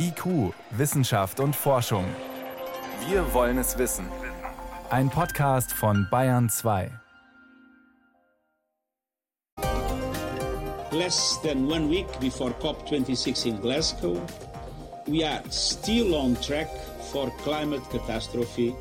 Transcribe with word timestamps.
IQ, 0.00 0.52
Wissenschaft 0.70 1.40
und 1.40 1.56
Forschung. 1.56 2.04
Wir 3.08 3.34
wollen 3.34 3.58
es 3.58 3.76
wissen. 3.78 4.06
Ein 4.90 5.10
Podcast 5.10 5.72
von 5.72 6.06
Bayern 6.08 6.48
2. 6.48 6.90
Less 10.92 11.40
than 11.42 11.66
one 11.70 11.90
week 11.90 12.06
before 12.20 12.50
COP26 12.60 13.46
in 13.46 13.60
Glasgow, 13.60 14.20
we 15.06 15.24
are 15.24 15.42
still 15.50 16.14
on 16.14 16.36
track 16.40 16.68
for 17.12 17.30
climate 17.42 17.82
catastrophe, 17.90 18.74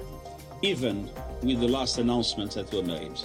even 0.62 1.10
with 1.42 1.60
the 1.60 1.68
last 1.68 1.98
announcements 1.98 2.56
that 2.56 2.72
were 2.72 2.84
made. 2.84 3.18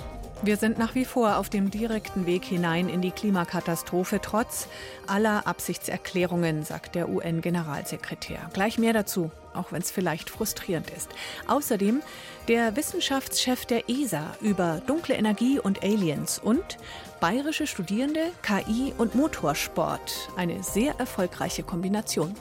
Wir 0.45 0.57
sind 0.57 0.77
nach 0.77 0.97
wie 0.97 1.05
vor 1.05 1.37
auf 1.37 1.51
dem 1.51 1.71
direkten 1.71 2.27
Weg 2.27 2.45
hinein 2.45 2.89
in 2.89 3.01
die 3.01 3.13
Klimakatastrophe, 3.13 4.19
trotz 4.21 4.67
aller 5.07 5.47
Absichtserklärungen, 5.47 6.65
sagt 6.65 6.97
der 6.97 7.09
UN-Generalsekretär. 7.09 8.51
Gleich 8.53 8.77
mehr 8.77 8.93
dazu, 8.93 9.31
auch 9.55 9.71
wenn 9.71 9.83
es 9.83 9.93
vielleicht 9.93 10.31
frustrierend 10.31 10.91
ist. 10.91 11.11
Außerdem 11.47 12.03
der 12.49 12.75
Wissenschaftschef 12.75 13.67
der 13.67 13.89
ESA 13.89 14.37
über 14.41 14.83
dunkle 14.85 15.15
Energie 15.15 15.61
und 15.61 15.85
Aliens 15.85 16.41
und 16.41 16.77
bayerische 17.21 17.69
Studierende, 17.69 18.33
KI 18.43 18.93
und 18.99 19.15
Motorsport. 19.15 20.29
Eine 20.37 20.65
sehr 20.65 20.99
erfolgreiche 20.99 21.63
Kombination. 21.63 22.35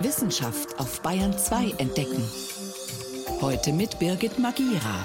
Wissenschaft 0.00 0.80
auf 0.80 1.00
Bayern 1.02 1.38
2 1.38 1.74
entdecken. 1.78 2.28
Heute 3.40 3.72
mit 3.72 4.00
Birgit 4.00 4.40
Magira. 4.40 5.04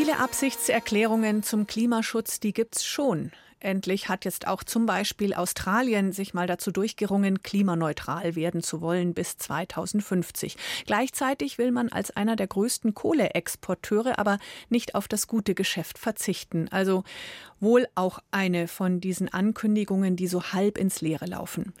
Viele 0.00 0.20
Absichtserklärungen 0.20 1.42
zum 1.42 1.66
Klimaschutz, 1.66 2.38
die 2.38 2.52
gibt's 2.52 2.84
schon. 2.84 3.32
Endlich 3.58 4.08
hat 4.08 4.24
jetzt 4.24 4.46
auch 4.46 4.62
zum 4.62 4.86
Beispiel 4.86 5.34
Australien 5.34 6.12
sich 6.12 6.34
mal 6.34 6.46
dazu 6.46 6.70
durchgerungen, 6.70 7.42
klimaneutral 7.42 8.36
werden 8.36 8.62
zu 8.62 8.80
wollen 8.80 9.12
bis 9.12 9.38
2050. 9.38 10.56
Gleichzeitig 10.86 11.58
will 11.58 11.72
man 11.72 11.88
als 11.88 12.12
einer 12.12 12.36
der 12.36 12.46
größten 12.46 12.94
Kohleexporteure 12.94 14.20
aber 14.20 14.38
nicht 14.68 14.94
auf 14.94 15.08
das 15.08 15.26
gute 15.26 15.56
Geschäft 15.56 15.98
verzichten. 15.98 16.68
Also 16.70 17.02
wohl 17.60 17.86
auch 17.94 18.20
eine 18.30 18.68
von 18.68 19.00
diesen 19.00 19.28
Ankündigungen, 19.28 20.16
die 20.16 20.26
so 20.26 20.52
halb 20.52 20.78
ins 20.78 21.00
Leere 21.00 21.26
laufen. 21.26 21.72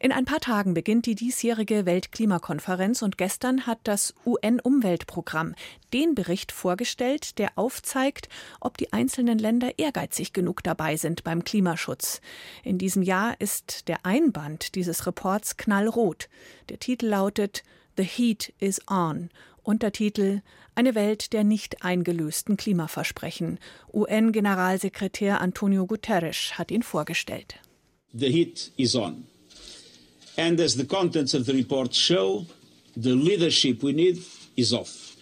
In 0.00 0.12
ein 0.12 0.24
paar 0.24 0.40
Tagen 0.40 0.74
beginnt 0.74 1.06
die 1.06 1.14
diesjährige 1.14 1.86
Weltklimakonferenz 1.86 3.02
und 3.02 3.18
gestern 3.18 3.66
hat 3.66 3.78
das 3.84 4.14
UN-Umweltprogramm 4.26 5.54
den 5.92 6.14
Bericht 6.14 6.52
vorgestellt, 6.52 7.38
der 7.38 7.50
aufzeigt, 7.56 8.28
ob 8.60 8.78
die 8.78 8.92
einzelnen 8.92 9.38
Länder 9.38 9.78
ehrgeizig 9.78 10.32
genug 10.32 10.62
dabei 10.62 10.96
sind 10.96 11.24
beim 11.24 11.44
Klimaschutz. 11.44 12.20
In 12.62 12.78
diesem 12.78 13.02
Jahr 13.02 13.34
ist 13.40 13.88
der 13.88 14.06
Einband 14.06 14.74
dieses 14.74 15.06
Reports 15.06 15.56
knallrot. 15.56 16.28
Der 16.68 16.78
Titel 16.78 17.06
lautet 17.06 17.62
The 17.96 18.04
Heat 18.04 18.54
is 18.60 18.80
On 18.88 19.30
Untertitel 19.62 20.42
Eine 20.74 20.94
Welt 20.94 21.32
der 21.32 21.44
nicht 21.44 21.84
eingelösten 21.84 22.56
Klimaversprechen. 22.56 23.58
UN-Generalsekretär 23.92 25.40
Antonio 25.40 25.86
Guterres 25.86 26.58
hat 26.58 26.70
ihn 26.70 26.82
vorgestellt. 26.82 27.56
The 28.12 28.30
heat 28.30 28.72
is 28.76 28.94
on. 28.94 29.24
And 30.36 30.60
as 30.60 30.74
the 30.74 30.86
contents 30.86 31.34
of 31.34 31.44
the 31.44 31.52
report 31.52 31.94
show, 31.94 32.46
the 32.96 33.12
leadership 33.12 33.82
we 33.82 33.92
need 33.92 34.22
is 34.56 34.72
off. 34.72 35.16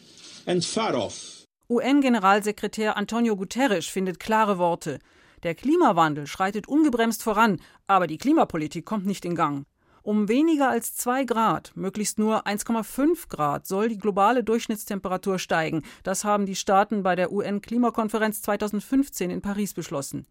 And 0.46 0.64
far 0.64 0.94
off. 0.94 1.44
UN-Generalsekretär 1.68 2.96
Antonio 2.96 3.36
Guterres 3.36 3.86
findet 3.86 4.18
klare 4.18 4.58
Worte. 4.58 5.00
Der 5.42 5.54
Klimawandel 5.54 6.26
schreitet 6.26 6.66
ungebremst 6.66 7.22
voran, 7.22 7.60
aber 7.86 8.06
die 8.06 8.18
Klimapolitik 8.18 8.84
kommt 8.84 9.06
nicht 9.06 9.24
in 9.24 9.34
Gang. 9.34 9.66
Um 10.08 10.26
weniger 10.26 10.70
als 10.70 10.96
2 10.96 11.24
Grad, 11.24 11.72
möglichst 11.74 12.18
nur 12.18 12.46
1,5 12.46 13.28
Grad, 13.28 13.66
soll 13.66 13.90
die 13.90 13.98
globale 13.98 14.42
Durchschnittstemperatur 14.42 15.38
steigen. 15.38 15.82
Das 16.02 16.24
haben 16.24 16.46
die 16.46 16.54
Staaten 16.54 17.02
bei 17.02 17.14
der 17.14 17.30
UN-Klimakonferenz 17.30 18.40
2015 18.40 19.28
in 19.28 19.42
Paris 19.42 19.74
beschlossen. 19.74 20.24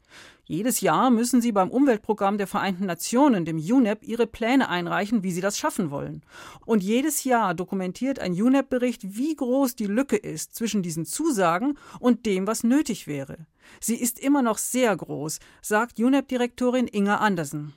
Jedes 0.45 0.81
Jahr 0.81 1.11
müssen 1.11 1.41
sie 1.41 1.51
beim 1.51 1.69
Umweltprogramm 1.69 2.39
der 2.39 2.47
Vereinten 2.47 2.87
Nationen, 2.87 3.45
dem 3.45 3.59
UNEP, 3.59 4.01
ihre 4.01 4.25
Pläne 4.25 4.67
einreichen, 4.67 5.21
wie 5.21 5.31
sie 5.31 5.41
das 5.41 5.59
schaffen 5.59 5.91
wollen. 5.91 6.23
Und 6.65 6.81
jedes 6.81 7.23
Jahr 7.23 7.53
dokumentiert 7.53 8.17
ein 8.17 8.33
UNEP-Bericht, 8.33 9.15
wie 9.15 9.35
groß 9.35 9.75
die 9.75 9.85
Lücke 9.85 10.17
ist 10.17 10.55
zwischen 10.55 10.81
diesen 10.81 11.05
Zusagen 11.05 11.77
und 11.99 12.25
dem, 12.25 12.47
was 12.47 12.63
nötig 12.63 13.05
wäre. 13.05 13.45
Sie 13.79 13.97
ist 13.97 14.17
immer 14.17 14.41
noch 14.41 14.57
sehr 14.57 14.97
groß, 14.97 15.37
sagt 15.61 15.99
UNEP-Direktorin 15.99 16.87
Inga 16.91 17.17
Andersen. 17.17 17.75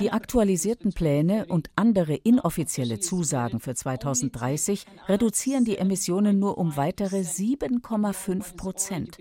Die 0.00 0.10
aktualisierten 0.10 0.92
Pläne 0.92 1.46
und 1.46 1.70
andere 1.76 2.14
inoffizielle 2.14 2.98
Zusagen 2.98 3.60
für 3.60 3.74
2030 3.74 4.84
reduzieren 5.08 5.64
die 5.64 5.78
Emissionen 5.78 6.38
nur 6.38 6.58
um 6.58 6.76
weitere 6.76 7.20
7,5 7.20 8.56
Prozent. 8.56 9.18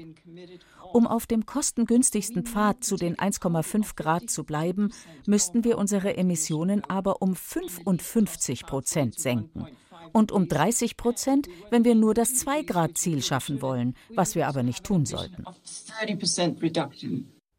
Um 0.94 1.08
auf 1.08 1.26
dem 1.28 1.46
kostengünstigsten 1.46 2.44
Pfad 2.44 2.84
zu 2.84 2.96
den 2.96 3.16
1,5 3.16 3.96
Grad 3.96 4.30
zu 4.30 4.44
bleiben, 4.44 4.92
müssten 5.26 5.64
wir 5.64 5.78
unsere 5.78 6.18
Emissionen 6.18 6.84
aber 6.88 7.22
um 7.22 7.36
55 7.36 8.66
Prozent 8.66 9.20
senken. 9.20 9.68
Und 10.12 10.32
um 10.32 10.48
30 10.48 10.98
Prozent, 10.98 11.48
wenn 11.70 11.86
wir 11.86 11.96
nur 11.96 12.14
das 12.14 12.34
2-Grad-Ziel 12.46 13.24
schaffen 13.24 13.62
wollen, 13.62 13.96
was 14.10 14.36
wir 14.36 14.48
aber 14.48 14.64
nicht 14.64 14.84
tun 14.84 15.06
sollten. 15.06 15.46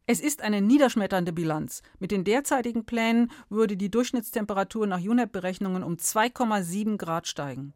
Es 0.07 0.19
ist 0.19 0.43
eine 0.43 0.61
niederschmetternde 0.61 1.33
Bilanz. 1.33 1.81
Mit 1.97 2.11
den 2.11 2.23
derzeitigen 2.23 2.85
Plänen 2.85 3.31
würde 3.49 3.75
die 3.75 3.89
Durchschnittstemperatur 3.89 4.85
nach 4.85 5.01
UNEP-Berechnungen 5.01 5.81
um 5.81 5.95
2,7 5.95 6.97
Grad 6.97 7.25
steigen. 7.27 7.73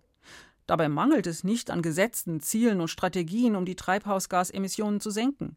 Dabei 0.67 0.89
mangelt 0.89 1.25
es 1.25 1.43
nicht 1.43 1.71
an 1.71 1.81
Gesetzen, 1.81 2.39
Zielen 2.39 2.81
und 2.81 2.89
Strategien, 2.89 3.55
um 3.55 3.65
die 3.65 3.75
Treibhausgasemissionen 3.75 4.99
zu 4.99 5.09
senken. 5.09 5.55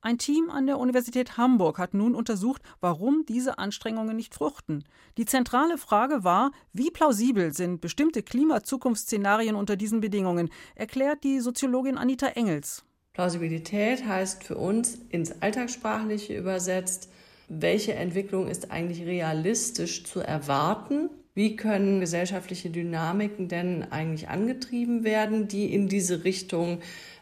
Ein 0.00 0.16
Team 0.16 0.48
an 0.48 0.66
der 0.66 0.78
Universität 0.78 1.36
Hamburg 1.36 1.78
hat 1.78 1.92
nun 1.92 2.14
untersucht, 2.14 2.62
warum 2.80 3.26
diese 3.26 3.58
Anstrengungen 3.58 4.16
nicht 4.16 4.34
fruchten. 4.34 4.84
Die 5.18 5.26
zentrale 5.26 5.76
Frage 5.76 6.24
war, 6.24 6.50
wie 6.72 6.90
plausibel 6.90 7.52
sind 7.52 7.82
bestimmte 7.82 8.22
Klimazukunftsszenarien 8.22 9.54
unter 9.54 9.76
diesen 9.76 10.00
Bedingungen, 10.00 10.48
erklärt 10.76 11.24
die 11.24 11.40
Soziologin 11.40 11.98
Anita 11.98 12.28
Engels. 12.28 12.86
Plausibilität 13.16 14.06
heißt 14.06 14.44
für 14.44 14.56
uns 14.56 14.98
ins 15.08 15.40
Alltagssprachliche 15.40 16.36
übersetzt, 16.36 17.08
welche 17.48 17.94
Entwicklung 17.94 18.46
ist 18.46 18.70
eigentlich 18.70 19.06
realistisch 19.06 20.04
zu 20.04 20.20
erwarten? 20.20 21.08
Wie 21.32 21.56
können 21.56 22.00
gesellschaftliche 22.00 22.68
Dynamiken 22.68 23.48
denn 23.48 23.90
eigentlich 23.90 24.28
angetrieben 24.28 25.02
werden, 25.02 25.48
die 25.48 25.72
in 25.72 25.88
diese 25.88 26.24
Richtung 26.24 26.80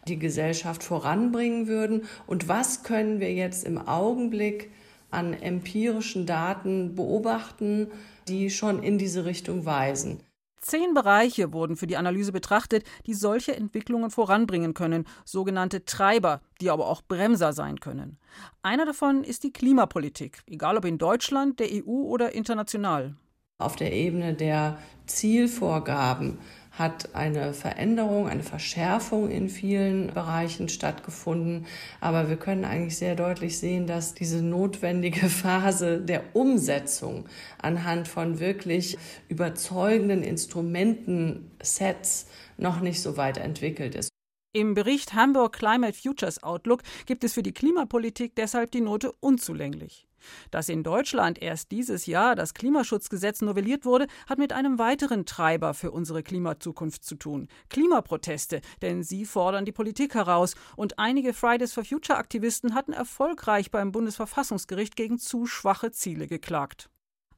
die 0.08 0.18
Gesellschaft 0.18 0.82
voranbringen 0.82 1.68
würden? 1.68 2.02
Und 2.26 2.48
was 2.48 2.82
können 2.82 3.20
wir 3.20 3.32
jetzt 3.32 3.62
im 3.62 3.78
Augenblick 3.78 4.72
an 5.12 5.32
empirischen 5.32 6.26
Daten 6.26 6.96
beobachten, 6.96 7.86
die 8.26 8.50
schon 8.50 8.82
in 8.82 8.98
diese 8.98 9.26
Richtung 9.26 9.64
weisen? 9.64 10.18
Zehn 10.64 10.94
Bereiche 10.94 11.52
wurden 11.52 11.76
für 11.76 11.86
die 11.86 11.98
Analyse 11.98 12.32
betrachtet, 12.32 12.84
die 13.04 13.12
solche 13.12 13.54
Entwicklungen 13.54 14.10
voranbringen 14.10 14.72
können, 14.72 15.04
sogenannte 15.26 15.84
Treiber, 15.84 16.40
die 16.62 16.70
aber 16.70 16.88
auch 16.88 17.02
Bremser 17.02 17.52
sein 17.52 17.80
können. 17.80 18.16
Einer 18.62 18.86
davon 18.86 19.24
ist 19.24 19.42
die 19.44 19.52
Klimapolitik, 19.52 20.42
egal 20.46 20.78
ob 20.78 20.86
in 20.86 20.96
Deutschland, 20.96 21.60
der 21.60 21.68
EU 21.70 21.90
oder 21.90 22.34
international. 22.34 23.14
Auf 23.58 23.76
der 23.76 23.92
Ebene 23.92 24.32
der 24.32 24.78
Zielvorgaben 25.04 26.38
hat 26.78 27.14
eine 27.14 27.54
Veränderung, 27.54 28.28
eine 28.28 28.42
Verschärfung 28.42 29.30
in 29.30 29.48
vielen 29.48 30.08
Bereichen 30.08 30.68
stattgefunden. 30.68 31.66
Aber 32.00 32.28
wir 32.28 32.36
können 32.36 32.64
eigentlich 32.64 32.98
sehr 32.98 33.14
deutlich 33.14 33.58
sehen, 33.58 33.86
dass 33.86 34.14
diese 34.14 34.42
notwendige 34.42 35.28
Phase 35.28 36.00
der 36.00 36.34
Umsetzung 36.34 37.28
anhand 37.58 38.08
von 38.08 38.40
wirklich 38.40 38.98
überzeugenden 39.28 40.22
Instrumentensets 40.22 42.26
noch 42.56 42.80
nicht 42.80 43.00
so 43.00 43.16
weit 43.16 43.38
entwickelt 43.38 43.94
ist. 43.94 44.08
Im 44.52 44.74
Bericht 44.74 45.14
Hamburg 45.14 45.56
Climate 45.56 45.98
Futures 45.98 46.42
Outlook 46.42 46.82
gibt 47.06 47.24
es 47.24 47.34
für 47.34 47.42
die 47.42 47.52
Klimapolitik 47.52 48.36
deshalb 48.36 48.70
die 48.70 48.80
Note 48.80 49.12
unzulänglich. 49.20 50.06
Dass 50.50 50.68
in 50.68 50.82
Deutschland 50.82 51.40
erst 51.40 51.70
dieses 51.72 52.06
Jahr 52.06 52.34
das 52.34 52.54
Klimaschutzgesetz 52.54 53.42
novelliert 53.42 53.84
wurde, 53.84 54.06
hat 54.28 54.38
mit 54.38 54.52
einem 54.52 54.78
weiteren 54.78 55.26
Treiber 55.26 55.74
für 55.74 55.90
unsere 55.90 56.22
Klimazukunft 56.22 57.04
zu 57.04 57.16
tun. 57.16 57.48
Klimaproteste, 57.70 58.60
denn 58.82 59.02
sie 59.02 59.24
fordern 59.24 59.64
die 59.64 59.72
Politik 59.72 60.14
heraus 60.14 60.54
und 60.76 60.98
einige 60.98 61.32
Fridays 61.32 61.72
for 61.72 61.84
Future 61.84 62.18
Aktivisten 62.18 62.74
hatten 62.74 62.92
erfolgreich 62.92 63.70
beim 63.70 63.92
Bundesverfassungsgericht 63.92 64.96
gegen 64.96 65.18
zu 65.18 65.46
schwache 65.46 65.90
Ziele 65.90 66.26
geklagt. 66.26 66.90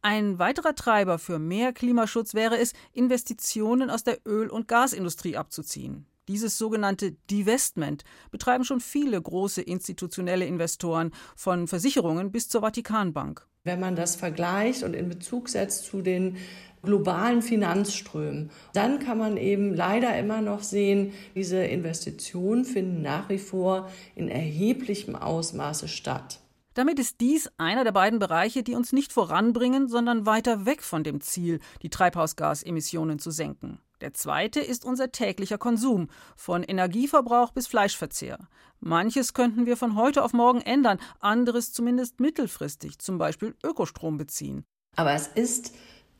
Ein 0.03 0.39
weiterer 0.39 0.75
Treiber 0.75 1.19
für 1.19 1.41
mehr 1.41 1.73
Klimaschutz 1.73 2.35
wäre 2.35 2.59
es, 2.59 2.75
Investitionen 2.93 3.91
aus 3.91 4.05
der 4.05 4.21
Öl- 4.25 4.50
und 4.50 4.69
Gasindustrie 4.69 5.37
abzuziehen. 5.37 6.06
Dieses 6.28 6.58
sogenannte 6.58 7.12
Divestment 7.31 8.02
betreiben 8.31 8.64
schon 8.64 8.81
viele 8.81 9.20
große 9.20 9.62
institutionelle 9.62 10.44
Investoren, 10.44 11.12
von 11.37 11.69
Versicherungen 11.69 12.32
bis 12.32 12.49
zur 12.49 12.62
Vatikanbank. 12.62 13.46
Wenn 13.62 13.81
man 13.81 13.96
das 13.96 14.17
vergleicht 14.17 14.82
und 14.82 14.94
in 14.94 15.08
Bezug 15.08 15.49
setzt 15.49 15.87
zu 15.87 16.02
den 16.02 16.37
globalen 16.82 17.43
Finanzströmen, 17.43 18.50
dann 18.73 18.99
kann 18.99 19.19
man 19.19 19.37
eben 19.37 19.75
leider 19.75 20.17
immer 20.19 20.40
noch 20.40 20.62
sehen, 20.62 21.12
diese 21.34 21.58
Investitionen 21.64 22.64
finden 22.64 23.02
nach 23.02 23.29
wie 23.29 23.38
vor 23.38 23.90
in 24.14 24.29
erheblichem 24.29 25.17
Ausmaße 25.17 25.88
statt. 25.88 26.40
Damit 26.75 26.99
ist 26.99 27.20
dies 27.20 27.50
einer 27.56 27.84
der 27.84 27.93
beiden 27.93 28.19
Bereiche, 28.19 28.62
die 28.62 28.75
uns 28.75 28.93
nicht 28.93 29.12
voranbringen, 29.12 29.88
sondern 29.88 30.26
weiter 30.26 30.67
weg 30.67 30.82
von 30.82 31.05
dem 31.05 31.20
Ziel, 31.20 31.61
die 31.82 31.88
Treibhausgasemissionen 31.88 33.19
zu 33.19 33.31
senken. 33.31 33.81
Der 34.00 34.12
zweite 34.12 34.60
ist 34.60 34.84
unser 34.84 35.10
täglicher 35.10 35.58
Konsum, 35.58 36.08
von 36.37 36.62
Energieverbrauch 36.62 37.52
bis 37.52 37.66
Fleischverzehr. 37.66 38.38
Manches 38.81 39.32
könnten 39.32 39.64
wir 39.64 39.76
von 39.76 39.96
heute 39.96 40.22
auf 40.22 40.32
morgen 40.32 40.60
ändern, 40.60 40.98
anderes 41.20 41.72
zumindest 41.72 42.20
mittelfristig, 42.20 42.98
zum 42.98 43.16
Beispiel 43.16 43.54
Ökostrom 43.64 44.19
beziehen. 44.19 44.64
Aber 44.96 45.12
es 45.12 45.28
ist 45.28 45.72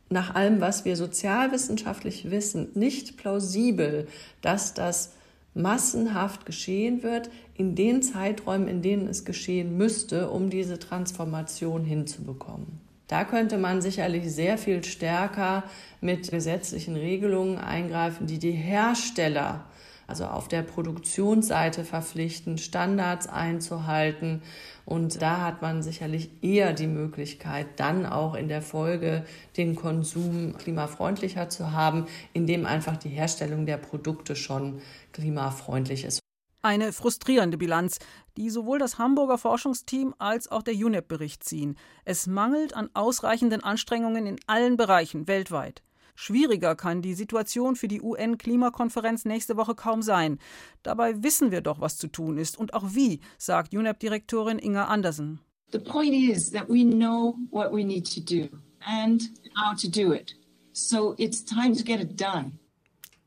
nach 0.09 0.35
allem, 0.35 0.61
was 0.61 0.85
wir 0.85 0.97
sozialwissenschaftlich 0.97 2.31
wissen, 2.31 2.71
nicht 2.75 3.17
plausibel, 3.17 4.09
dass 4.41 4.73
das 4.73 5.13
massenhaft 5.55 6.47
geschehen 6.47 7.03
wird 7.03 7.31
in 7.55 7.75
den 7.75 8.03
Zeiträumen, 8.03 8.69
in 8.69 8.83
denen 8.83 9.09
es 9.09 9.25
geschehen 9.25 9.77
müsste, 9.77 10.31
um 10.31 10.51
diese 10.51 10.79
Transformation 10.79 11.85
hinzubekommen. 11.85 12.86
Da 13.09 13.25
könnte 13.25 13.57
man 13.57 13.81
sicherlich 13.83 14.33
sehr 14.33 14.59
viel 14.59 14.83
stärker 14.83 15.63
mit 16.01 16.31
gesetzlichen 16.31 16.97
Regelungen 16.97 17.59
eingreifen, 17.59 18.27
die 18.27 18.41
die 18.41 18.51
Hersteller, 18.51 19.65
also 20.09 20.25
auf 20.25 20.49
der 20.49 20.63
Produktionsseite 20.63 21.85
verpflichten, 21.85 22.59
Standards 22.59 23.29
einzuhalten. 23.29 24.43
Und 24.85 25.23
da 25.23 25.41
hat 25.41 25.63
man 25.63 25.85
sicherlich 25.85 26.31
eher 26.43 26.73
die 26.73 26.89
Möglichkeit, 26.89 27.67
dann 27.77 28.07
auch 28.07 28.35
in 28.35 28.49
der 28.49 28.63
Folge 28.63 29.25
den 29.57 29.77
Konsum 29.77 30.57
klimafreundlicher 30.59 31.49
zu 31.49 31.71
haben, 31.71 32.07
indem 32.33 32.67
einfach 32.67 32.97
die 32.97 33.09
Herstellung 33.09 33.67
der 33.67 33.79
Produkte 33.79 34.35
schon 34.35 34.81
klimafreundlich 35.13 36.05
ist. 36.05 36.26
Eine 36.67 36.93
frustrierende 36.93 37.59
Bilanz, 37.59 38.01
die 38.37 38.51
sowohl 38.51 38.81
das 38.81 38.99
Hamburger 38.99 39.39
Forschungsteam 39.39 40.17
als 40.19 40.51
auch 40.51 40.63
der 40.63 40.75
UNEP-Bericht 40.75 41.45
ziehen. 41.45 41.77
Es 42.05 42.27
mangelt 42.27 42.75
an 42.75 42.91
ausreichenden 42.93 43.63
Anstrengungen 43.63 44.27
in 44.27 44.41
allen 44.49 44.77
Bereichen 44.77 45.29
weltweit. 45.29 45.85
Schwieriger 46.17 46.75
kann 46.75 47.03
die 47.03 47.15
Situation 47.15 47.77
für 47.77 47.87
die 47.87 48.03
UN-Klimakonferenz 48.03 49.27
nächste 49.27 49.57
Woche 49.57 49.77
kaum 49.77 50.03
sein. 50.03 50.41
Dabei 50.83 51.23
wissen 51.23 51.53
wir 51.53 51.61
doch, 51.61 51.81
was 51.81 51.99
zu 51.99 52.09
tun 52.09 52.37
ist 52.37 52.59
und 52.59 52.75
auch 52.75 52.95
wie, 52.95 53.21
sagt 53.39 53.73
UNEP-Direktorin 53.73 54.59
Inga 54.59 54.87
Andersen. 54.87 55.39
The 55.71 55.79
point 55.79 56.15
is 56.15 56.51
that 56.51 56.69
we 56.69 56.83
know 56.83 57.37
what 57.53 57.73
we 57.73 57.85
need 57.85 58.13
to 58.13 58.21
do 58.21 58.49
and 58.81 59.23
how 59.55 59.81
to 59.81 59.87
do 59.87 60.13
it. 60.13 60.35
So 60.73 61.15
it's 61.17 61.45
time 61.45 61.77
to 61.77 61.85
get 61.85 62.01
it 62.01 62.21
done 62.21 62.59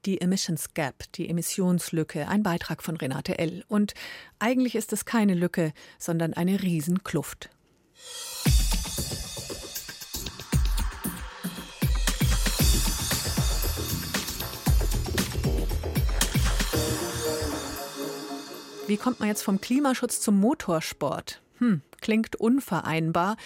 die 0.10 0.22
Emissions 0.22 0.74
Gap, 0.74 1.04
die 1.14 1.30
Emissionslücke, 1.30 2.28
ein 2.28 2.42
Beitrag 2.42 2.82
von 2.82 2.98
Renate 2.98 3.38
L. 3.38 3.64
Und 3.68 3.94
eigentlich 4.40 4.74
ist 4.74 4.92
es 4.92 5.06
keine 5.06 5.36
Lücke, 5.36 5.72
sondern 6.00 6.34
eine 6.34 6.64
Riesenkluft. 6.64 7.52
Wie 18.88 18.98
kommt 18.98 19.20
man 19.20 19.30
jetzt 19.30 19.44
vom 19.44 19.62
Klimaschutz 19.62 20.22
zum 20.22 20.40
Motorsport? 20.40 21.40
Hm, 21.60 21.84
klingt 22.02 22.36
unvereinbar. 22.36 23.38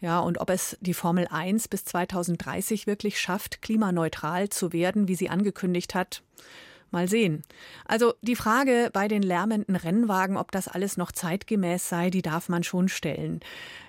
Ja, 0.00 0.20
und 0.20 0.38
ob 0.38 0.50
es 0.50 0.76
die 0.80 0.94
Formel 0.94 1.26
1 1.28 1.68
bis 1.68 1.84
2030 1.84 2.86
wirklich 2.86 3.20
schafft, 3.20 3.62
klimaneutral 3.62 4.48
zu 4.48 4.72
werden, 4.72 5.08
wie 5.08 5.16
sie 5.16 5.28
angekündigt 5.28 5.94
hat, 5.94 6.22
Mal 6.90 7.06
sehen. 7.06 7.42
Also 7.84 8.14
die 8.22 8.36
Frage 8.36 8.88
bei 8.92 9.08
den 9.08 9.22
lärmenden 9.22 9.76
Rennwagen, 9.76 10.38
ob 10.38 10.52
das 10.52 10.68
alles 10.68 10.96
noch 10.96 11.12
zeitgemäß 11.12 11.86
sei, 11.86 12.08
die 12.08 12.22
darf 12.22 12.48
man 12.48 12.62
schon 12.62 12.88
stellen. 12.88 13.40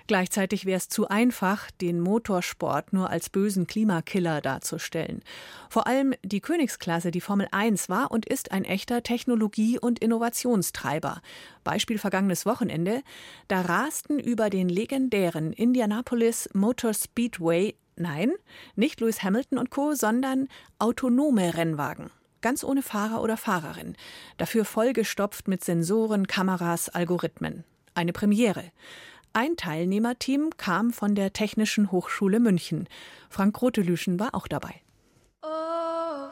Gleichzeitig 0.06 0.66
wäre 0.66 0.76
es 0.76 0.88
zu 0.88 1.08
einfach, 1.08 1.70
den 1.70 2.00
Motorsport 2.00 2.92
nur 2.92 3.08
als 3.08 3.30
bösen 3.30 3.66
Klimakiller 3.66 4.42
darzustellen. 4.42 5.22
Vor 5.70 5.86
allem 5.86 6.12
die 6.22 6.40
Königsklasse, 6.40 7.10
die 7.10 7.22
Formel 7.22 7.48
1, 7.52 7.88
war 7.88 8.10
und 8.10 8.26
ist 8.26 8.52
ein 8.52 8.64
echter 8.64 9.02
Technologie- 9.02 9.78
und 9.78 9.98
Innovationstreiber. 10.00 11.22
Beispiel 11.64 11.98
vergangenes 11.98 12.44
Wochenende. 12.44 13.02
Da 13.48 13.62
rasten 13.62 14.18
über 14.18 14.50
den 14.50 14.68
legendären 14.68 15.52
Indianapolis 15.52 16.50
Motor 16.52 16.92
Speedway 16.92 17.76
Nein, 17.96 18.32
nicht 18.76 19.00
Lewis 19.00 19.22
Hamilton 19.22 19.58
und 19.58 19.70
Co., 19.70 19.94
sondern 19.94 20.48
autonome 20.78 21.54
Rennwagen 21.54 22.10
ganz 22.40 22.64
ohne 22.64 22.82
Fahrer 22.82 23.22
oder 23.22 23.36
Fahrerin, 23.36 23.96
dafür 24.36 24.64
vollgestopft 24.64 25.48
mit 25.48 25.64
Sensoren, 25.64 26.26
Kameras, 26.26 26.88
Algorithmen. 26.88 27.64
Eine 27.94 28.12
Premiere. 28.12 28.64
Ein 29.32 29.56
Teilnehmerteam 29.56 30.50
kam 30.56 30.92
von 30.92 31.14
der 31.14 31.32
Technischen 31.32 31.92
Hochschule 31.92 32.40
München. 32.40 32.88
Frank 33.28 33.60
Rotelüschen 33.62 34.18
war 34.18 34.34
auch 34.34 34.48
dabei. 34.48 34.74
Oh, 35.42 36.30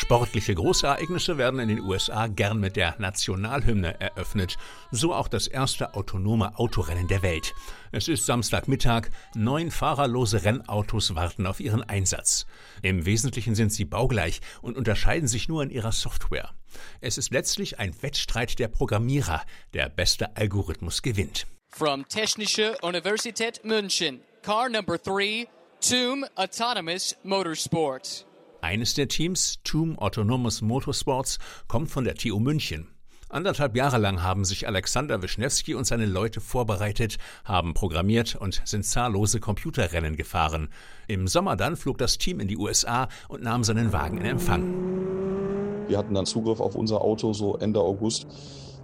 Sportliche 0.00 0.54
Großereignisse 0.54 1.38
werden 1.38 1.58
in 1.58 1.68
den 1.68 1.80
USA 1.80 2.28
gern 2.28 2.60
mit 2.60 2.76
der 2.76 2.94
Nationalhymne 3.00 4.00
eröffnet. 4.00 4.56
So 4.92 5.12
auch 5.12 5.26
das 5.26 5.48
erste 5.48 5.94
autonome 5.94 6.56
Autorennen 6.56 7.08
der 7.08 7.22
Welt. 7.22 7.52
Es 7.90 8.06
ist 8.06 8.24
Samstagmittag. 8.24 9.10
Neun 9.34 9.72
fahrerlose 9.72 10.44
Rennautos 10.44 11.16
warten 11.16 11.48
auf 11.48 11.58
ihren 11.58 11.82
Einsatz. 11.82 12.46
Im 12.80 13.06
Wesentlichen 13.06 13.56
sind 13.56 13.72
sie 13.72 13.84
baugleich 13.84 14.40
und 14.62 14.76
unterscheiden 14.76 15.26
sich 15.26 15.48
nur 15.48 15.64
in 15.64 15.70
ihrer 15.70 15.90
Software. 15.90 16.52
Es 17.00 17.18
ist 17.18 17.32
letztlich 17.32 17.80
ein 17.80 18.00
Wettstreit 18.00 18.60
der 18.60 18.68
Programmierer. 18.68 19.42
Der 19.74 19.88
beste 19.88 20.36
Algorithmus 20.36 21.02
gewinnt. 21.02 21.48
From 21.70 22.06
Technische 22.06 22.78
Universität 22.82 23.64
München, 23.64 24.20
car 24.42 24.68
number 24.68 24.96
3, 24.96 25.48
TUM 25.80 26.24
Autonomous 26.36 27.16
Motorsport. 27.24 28.27
Eines 28.60 28.94
der 28.94 29.06
Teams, 29.06 29.60
TUM 29.62 29.98
Autonomous 29.98 30.62
Motorsports, 30.62 31.38
kommt 31.68 31.90
von 31.90 32.04
der 32.04 32.16
TU 32.16 32.40
München. 32.40 32.88
Anderthalb 33.28 33.76
Jahre 33.76 33.98
lang 33.98 34.22
haben 34.22 34.44
sich 34.44 34.66
Alexander 34.66 35.22
Wischnewski 35.22 35.74
und 35.74 35.84
seine 35.84 36.06
Leute 36.06 36.40
vorbereitet, 36.40 37.18
haben 37.44 37.74
programmiert 37.74 38.34
und 38.34 38.60
sind 38.64 38.84
zahllose 38.84 39.38
Computerrennen 39.38 40.16
gefahren. 40.16 40.70
Im 41.06 41.28
Sommer 41.28 41.54
dann 41.54 41.76
flog 41.76 41.98
das 41.98 42.18
Team 42.18 42.40
in 42.40 42.48
die 42.48 42.56
USA 42.56 43.08
und 43.28 43.42
nahm 43.42 43.62
seinen 43.62 43.92
Wagen 43.92 44.18
in 44.18 44.24
Empfang. 44.24 45.86
Wir 45.86 45.96
hatten 45.96 46.14
dann 46.14 46.26
Zugriff 46.26 46.58
auf 46.58 46.74
unser 46.74 47.00
Auto 47.00 47.32
so 47.32 47.56
Ende 47.58 47.80
August, 47.80 48.26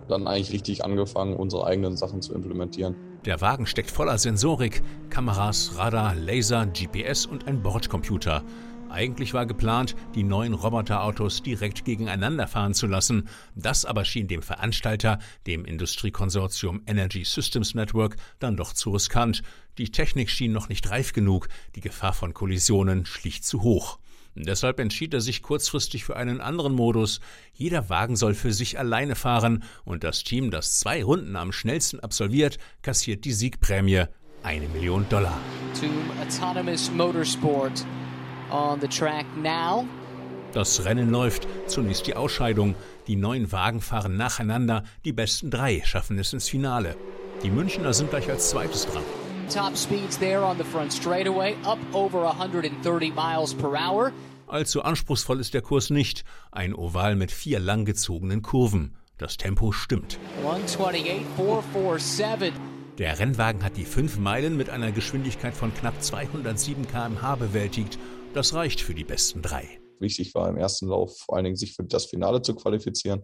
dann 0.08 0.28
eigentlich 0.28 0.52
richtig 0.52 0.84
angefangen, 0.84 1.34
unsere 1.34 1.66
eigenen 1.66 1.96
Sachen 1.96 2.22
zu 2.22 2.32
implementieren. 2.32 2.94
Der 3.24 3.40
Wagen 3.40 3.66
steckt 3.66 3.90
voller 3.90 4.18
Sensorik, 4.18 4.82
Kameras, 5.10 5.72
Radar, 5.76 6.14
Laser, 6.14 6.66
GPS 6.66 7.26
und 7.26 7.48
ein 7.48 7.62
Bordcomputer. 7.62 8.44
Eigentlich 8.94 9.34
war 9.34 9.44
geplant, 9.44 9.96
die 10.14 10.22
neuen 10.22 10.54
Roboterautos 10.54 11.42
direkt 11.42 11.84
gegeneinander 11.84 12.46
fahren 12.46 12.74
zu 12.74 12.86
lassen. 12.86 13.28
Das 13.56 13.84
aber 13.84 14.04
schien 14.04 14.28
dem 14.28 14.40
Veranstalter, 14.40 15.18
dem 15.48 15.64
Industriekonsortium 15.64 16.80
Energy 16.86 17.24
Systems 17.24 17.74
Network, 17.74 18.14
dann 18.38 18.56
doch 18.56 18.72
zu 18.72 18.90
riskant. 18.90 19.42
Die 19.78 19.90
Technik 19.90 20.30
schien 20.30 20.52
noch 20.52 20.68
nicht 20.68 20.90
reif 20.90 21.12
genug, 21.12 21.48
die 21.74 21.80
Gefahr 21.80 22.12
von 22.12 22.34
Kollisionen 22.34 23.04
schlicht 23.04 23.44
zu 23.44 23.62
hoch. 23.62 23.98
Deshalb 24.36 24.78
entschied 24.78 25.12
er 25.12 25.20
sich 25.20 25.42
kurzfristig 25.42 26.04
für 26.04 26.14
einen 26.14 26.40
anderen 26.40 26.74
Modus. 26.74 27.18
Jeder 27.52 27.88
Wagen 27.88 28.14
soll 28.14 28.34
für 28.34 28.52
sich 28.52 28.78
alleine 28.78 29.16
fahren 29.16 29.64
und 29.84 30.04
das 30.04 30.22
Team, 30.22 30.52
das 30.52 30.78
zwei 30.78 31.02
Runden 31.02 31.34
am 31.34 31.50
schnellsten 31.50 31.98
absolviert, 31.98 32.58
kassiert 32.82 33.24
die 33.24 33.32
Siegprämie 33.32 34.04
eine 34.44 34.68
Million 34.68 35.04
Dollar. 35.08 35.40
Tomb 35.80 35.92
Autonomous 36.20 36.92
Motorsport 36.92 37.84
on 38.54 38.80
the 38.80 38.88
track 38.88 39.26
now. 39.36 39.84
Das 40.52 40.84
Rennen 40.84 41.10
läuft. 41.10 41.48
Zunächst 41.66 42.06
die 42.06 42.14
Ausscheidung. 42.14 42.76
Die 43.08 43.16
neun 43.16 43.50
Wagen 43.50 43.80
fahren 43.80 44.16
nacheinander. 44.16 44.84
Die 45.04 45.12
besten 45.12 45.50
drei 45.50 45.82
schaffen 45.84 46.16
es 46.18 46.32
ins 46.32 46.48
Finale. 46.48 46.94
Die 47.42 47.50
Münchner 47.50 47.92
sind 47.92 48.10
gleich 48.10 48.30
als 48.30 48.50
zweites 48.50 48.86
dran. 48.86 49.02
Top 49.52 49.76
speeds 49.76 50.16
there 50.18 50.42
on 50.42 50.56
the 50.56 50.64
front 50.64 50.92
straightaway, 50.92 51.56
up 51.64 51.78
over 51.92 52.24
130 52.24 53.12
miles 53.14 53.52
per 53.52 53.70
hour. 53.70 54.12
Allzu 54.46 54.82
anspruchsvoll 54.82 55.40
ist 55.40 55.52
der 55.52 55.62
Kurs 55.62 55.90
nicht. 55.90 56.24
Ein 56.52 56.74
Oval 56.74 57.16
mit 57.16 57.32
vier 57.32 57.58
langgezogenen 57.58 58.42
Kurven. 58.42 58.94
Das 59.18 59.36
Tempo 59.36 59.72
stimmt. 59.72 60.18
128,447. 60.44 62.52
Der 62.98 63.18
Rennwagen 63.18 63.64
hat 63.64 63.76
die 63.76 63.84
fünf 63.84 64.18
Meilen 64.18 64.56
mit 64.56 64.70
einer 64.70 64.92
Geschwindigkeit 64.92 65.54
von 65.54 65.74
knapp 65.74 66.00
207 66.00 66.86
km/h 66.86 67.34
bewältigt 67.34 67.98
das 68.34 68.52
reicht 68.52 68.80
für 68.80 68.94
die 68.94 69.04
besten 69.04 69.42
drei. 69.42 69.80
wichtig 70.00 70.34
war 70.34 70.48
im 70.48 70.56
ersten 70.56 70.88
Lauf 70.88 71.16
vor 71.18 71.36
allen 71.36 71.44
Dingen 71.44 71.56
sich 71.56 71.74
für 71.74 71.84
das 71.84 72.06
Finale 72.06 72.42
zu 72.42 72.54
qualifizieren 72.54 73.22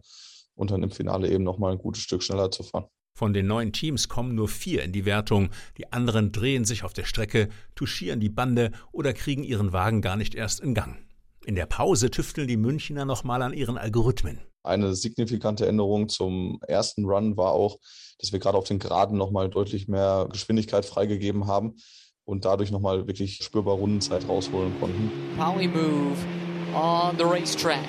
und 0.55 0.71
dann 0.71 0.83
im 0.83 0.90
Finale 0.90 1.29
eben 1.29 1.45
nochmal 1.45 1.73
ein 1.73 1.79
gutes 1.79 2.02
Stück 2.02 2.23
schneller 2.23 2.50
zu 2.50 2.62
fahren. 2.62 2.87
Von 3.19 3.35
den 3.35 3.49
neun 3.49 3.73
Teams 3.73 4.09
kommen 4.09 4.35
nur 4.35 4.49
vier 4.49 4.83
in 4.83 4.93
die 4.93 5.05
Wertung. 5.05 5.50
Die 5.76 5.93
anderen 5.93 6.33
drehen 6.33 6.64
sich 6.64 6.85
auf 6.85 6.93
der 6.93 7.05
Strecke, 7.05 7.49
touchieren 7.75 8.21
die 8.21 8.31
Bande 8.31 8.71
oder 8.93 9.12
kriegen 9.12 9.43
ihren 9.43 9.73
Wagen 9.73 10.00
gar 10.00 10.17
nicht 10.17 10.35
erst 10.35 10.61
in 10.61 10.75
Gang. 10.75 10.97
In 11.45 11.57
der 11.57 11.67
Pause 11.67 12.11
tüfteln 12.11 12.47
die 12.47 12.57
Münchner 12.57 13.05
nochmal 13.05 13.43
an 13.43 13.52
ihren 13.52 13.76
Algorithmen. 13.76 14.40
Eine 14.62 14.95
signifikante 14.95 15.67
Änderung 15.67 16.09
zum 16.09 16.61
ersten 16.67 17.05
Run 17.05 17.37
war 17.37 17.52
auch, 17.52 17.79
dass 18.19 18.33
wir 18.33 18.38
gerade 18.38 18.57
auf 18.57 18.64
den 18.64 18.79
Geraden 18.79 19.19
nochmal 19.19 19.50
deutlich 19.50 19.88
mehr 19.88 20.29
Geschwindigkeit 20.31 20.85
freigegeben 20.85 21.47
haben 21.47 21.76
und 22.31 22.45
dadurch 22.45 22.71
nochmal 22.71 23.07
wirklich 23.07 23.41
spürbar 23.43 23.75
Rundenzeit 23.75 24.27
rausholen 24.29 24.73
konnten. 24.81 25.11
Polymove 25.37 26.17
on 26.75 27.17
the 27.19 27.25
racetrack. 27.25 27.85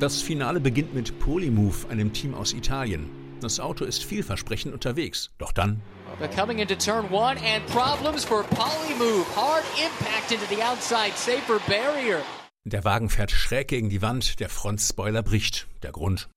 Das 0.00 0.22
Finale 0.22 0.58
beginnt 0.58 0.94
mit 0.94 1.18
Polymove, 1.20 1.88
einem 1.88 2.12
Team 2.12 2.34
aus 2.34 2.52
Italien. 2.52 3.08
Das 3.40 3.60
Auto 3.60 3.84
ist 3.84 4.02
vielversprechend 4.02 4.72
unterwegs. 4.72 5.30
Doch 5.38 5.52
dann. 5.52 5.80
They're 6.20 6.28
coming 6.34 6.58
into 6.58 6.74
turn 6.76 7.04
one 7.10 7.36
and 7.40 7.64
problems 7.66 8.24
for 8.24 8.44
Polymove. 8.44 9.26
Hard 9.36 9.64
impact 9.76 10.32
into 10.32 10.46
the 10.48 10.62
outside 10.62 11.12
safer 11.16 11.60
barrier. 11.68 12.20
Der 12.64 12.84
Wagen 12.84 13.10
fährt 13.10 13.30
schräg 13.30 13.68
gegen 13.68 13.90
die 13.90 14.00
Wand, 14.00 14.40
der 14.40 14.48
Frontspoiler 14.48 15.22
bricht. 15.22 15.66
Der 15.82 15.92
Grund? 15.92 16.30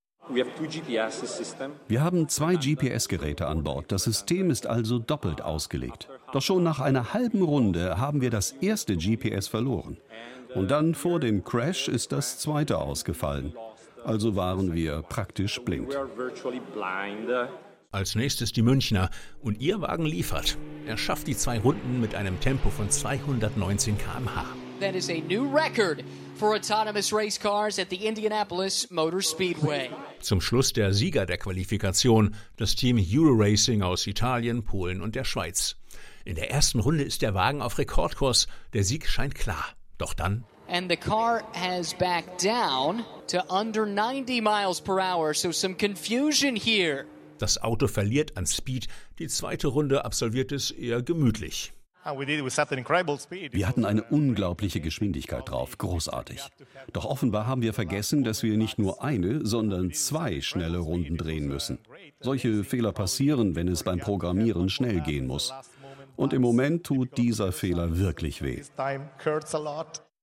Wir 1.88 2.04
haben 2.04 2.27
zwei 2.27 2.56
GPS-Geräte 2.56 3.48
an 3.48 3.63
Bord. 3.63 3.92
Das 3.94 4.04
System 4.04 4.50
ist 4.50 4.68
also 4.68 5.00
doppelt 5.00 5.42
ausgelegt. 5.42 6.10
Doch 6.34 6.41
schon 6.41 6.63
nach 6.63 6.79
einer 6.79 7.13
halben 7.13 7.41
Runde 7.41 7.98
haben 7.98 8.22
wir 8.22 8.29
das 8.29 8.51
erste 8.51 8.98
GPS 8.98 9.48
verloren. 9.48 9.98
Und 10.55 10.72
dann 10.72 10.96
vor 10.96 11.19
dem 11.19 11.43
Crash 11.43 11.88
ist 11.88 12.12
das 12.12 12.39
zweite 12.39 12.79
ausgefallen. 12.79 13.53
Also 14.03 14.36
waren 14.36 14.74
wir 14.74 15.01
praktisch 15.03 15.60
blind. 15.62 15.96
Als 17.91 18.15
nächstes 18.15 18.51
die 18.51 18.62
Münchner 18.62 19.10
und 19.41 19.60
ihr 19.60 19.81
Wagen 19.81 20.05
liefert. 20.05 20.57
Er 20.86 20.98
schafft 20.98 21.27
die 21.27 21.36
zwei 21.36 21.60
Runden 21.60 22.01
mit 22.01 22.15
einem 22.15 22.39
Tempo 22.39 22.69
von 22.69 22.89
219 22.89 23.98
km/h. 23.98 24.46
That 24.79 24.93
is 24.93 25.10
a 25.10 25.22
new 25.27 25.51
record 25.51 26.03
for 26.36 26.55
autonomous 26.55 27.12
race 27.12 27.39
cars 27.39 27.79
at 27.79 27.89
the 27.89 27.96
Indianapolis 27.96 28.91
Motor 28.91 29.22
Speedway. 29.22 29.89
Zum 30.19 30.39
Schluss 30.39 30.72
der 30.72 30.93
Sieger 30.93 31.25
der 31.25 31.38
Qualifikation, 31.38 32.36
das 32.57 32.75
Team 32.75 32.98
Euroracing 33.00 33.81
aus 33.81 34.05
Italien, 34.05 34.63
Polen 34.63 35.01
und 35.01 35.15
der 35.15 35.24
Schweiz. 35.24 35.75
In 36.27 36.36
der 36.36 36.51
ersten 36.51 36.81
Runde 36.81 37.05
ist 37.05 37.22
der 37.22 37.34
Wagen 37.36 37.62
auf 37.62 37.77
Rekordkurs, 37.77 38.48
der 38.74 38.84
Sieg 38.84 39.07
scheint 39.07 39.34
klar. 39.34 39.63
Doch 39.98 40.13
dann 40.13 40.43
And 40.67 40.91
the 40.91 40.98
car 40.98 41.41
has 41.53 41.93
backed 41.93 42.43
down 42.43 43.05
to 43.29 43.38
under 43.50 43.86
90 43.86 44.41
miles 44.41 44.81
per 44.81 45.00
hour, 45.00 45.34
so 45.34 45.53
some 45.53 45.75
confusion 45.75 46.57
here. 46.57 47.05
Das 47.38 47.62
Auto 47.63 47.88
verliert 47.88 48.36
an 48.36 48.46
Speed, 48.46 48.89
die 49.19 49.29
zweite 49.29 49.69
Runde 49.69 50.03
absolviert 50.03 50.51
es 50.51 50.69
eher 50.69 51.01
gemütlich. 51.01 51.72
Wir 53.51 53.67
hatten 53.67 53.86
eine 53.86 54.03
unglaubliche 54.03 54.79
Geschwindigkeit 54.79 55.50
drauf, 55.50 55.77
großartig. 55.77 56.41
Doch 56.93 57.03
offenbar 57.05 57.48
haben 57.48 57.62
wir 57.62 57.74
vergessen, 57.74 58.24
dass 58.24 58.43
wir 58.43 58.55
nicht 58.55 58.79
nur 58.79 59.03
eine, 59.03 59.46
sondern 59.46 59.91
zwei 59.91 60.39
schnelle 60.39 60.77
Runden 60.77 61.17
drehen 61.17 61.48
müssen. 61.48 61.79
Solche 62.22 62.63
Fehler 62.63 62.93
passieren, 62.93 63.55
wenn 63.55 63.67
es 63.67 63.84
beim 63.84 64.00
Programmieren 64.00 64.69
schnell 64.69 65.01
gehen 65.01 65.27
muss. 65.27 65.53
Und 66.17 66.33
im 66.33 66.41
Moment 66.41 66.83
tut 66.83 67.15
dieser 67.15 67.51
Fehler 67.51 67.97
wirklich 67.97 68.41
weh. 68.41 68.62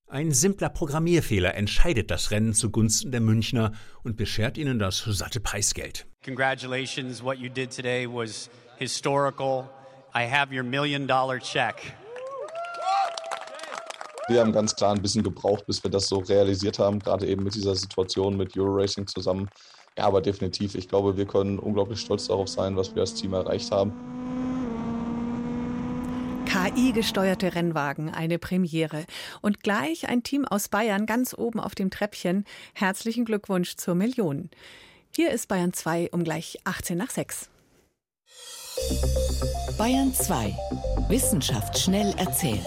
Ein 0.08 0.32
simpler 0.32 0.68
Programmierfehler 0.68 1.54
entscheidet 1.54 2.10
das 2.10 2.32
Rennen 2.32 2.52
zugunsten 2.52 3.12
der 3.12 3.20
Münchner 3.20 3.72
und 4.02 4.16
beschert 4.16 4.58
ihnen 4.58 4.78
das 4.78 4.98
satte 4.98 5.40
Preisgeld. 5.40 6.06
Congratulations, 6.24 7.22
what 7.22 7.38
you 7.38 7.48
did 7.48 7.74
today 7.74 8.06
was 8.06 8.50
historical. 8.76 9.70
I 10.14 10.28
have 10.28 10.52
your 10.52 10.64
million 10.64 11.06
dollar 11.06 11.38
check. 11.38 11.76
Wir 14.26 14.40
haben 14.40 14.52
ganz 14.52 14.74
klar 14.74 14.94
ein 14.94 15.02
bisschen 15.02 15.22
gebraucht, 15.22 15.66
bis 15.66 15.82
wir 15.84 15.90
das 15.90 16.08
so 16.08 16.18
realisiert 16.18 16.78
haben, 16.78 16.98
gerade 16.98 17.26
eben 17.26 17.44
mit 17.44 17.54
dieser 17.54 17.76
Situation 17.76 18.36
mit 18.36 18.56
Euroracing 18.56 19.06
zusammen. 19.06 19.48
Ja, 19.96 20.06
aber 20.06 20.22
definitiv, 20.22 20.74
ich 20.74 20.88
glaube, 20.88 21.16
wir 21.16 21.26
können 21.26 21.58
unglaublich 21.58 22.00
stolz 22.00 22.26
darauf 22.26 22.48
sein, 22.48 22.76
was 22.76 22.94
wir 22.94 23.02
als 23.02 23.14
Team 23.14 23.34
erreicht 23.34 23.70
haben. 23.70 24.23
KI-gesteuerte 26.74 27.54
Rennwagen, 27.54 28.12
eine 28.12 28.38
Premiere. 28.38 29.04
Und 29.40 29.60
gleich 29.62 30.08
ein 30.08 30.24
Team 30.24 30.44
aus 30.44 30.68
Bayern 30.68 31.06
ganz 31.06 31.32
oben 31.32 31.60
auf 31.60 31.76
dem 31.76 31.90
Treppchen. 31.90 32.44
Herzlichen 32.74 33.24
Glückwunsch 33.24 33.76
zur 33.76 33.94
Million. 33.94 34.50
Hier 35.14 35.30
ist 35.30 35.46
Bayern 35.46 35.72
2 35.72 36.10
um 36.10 36.24
gleich 36.24 36.58
18 36.64 36.98
nach 36.98 37.10
6. 37.10 37.48
Bayern 39.78 40.12
2. 40.12 40.56
Wissenschaft 41.08 41.78
schnell 41.78 42.12
erzählt. 42.18 42.60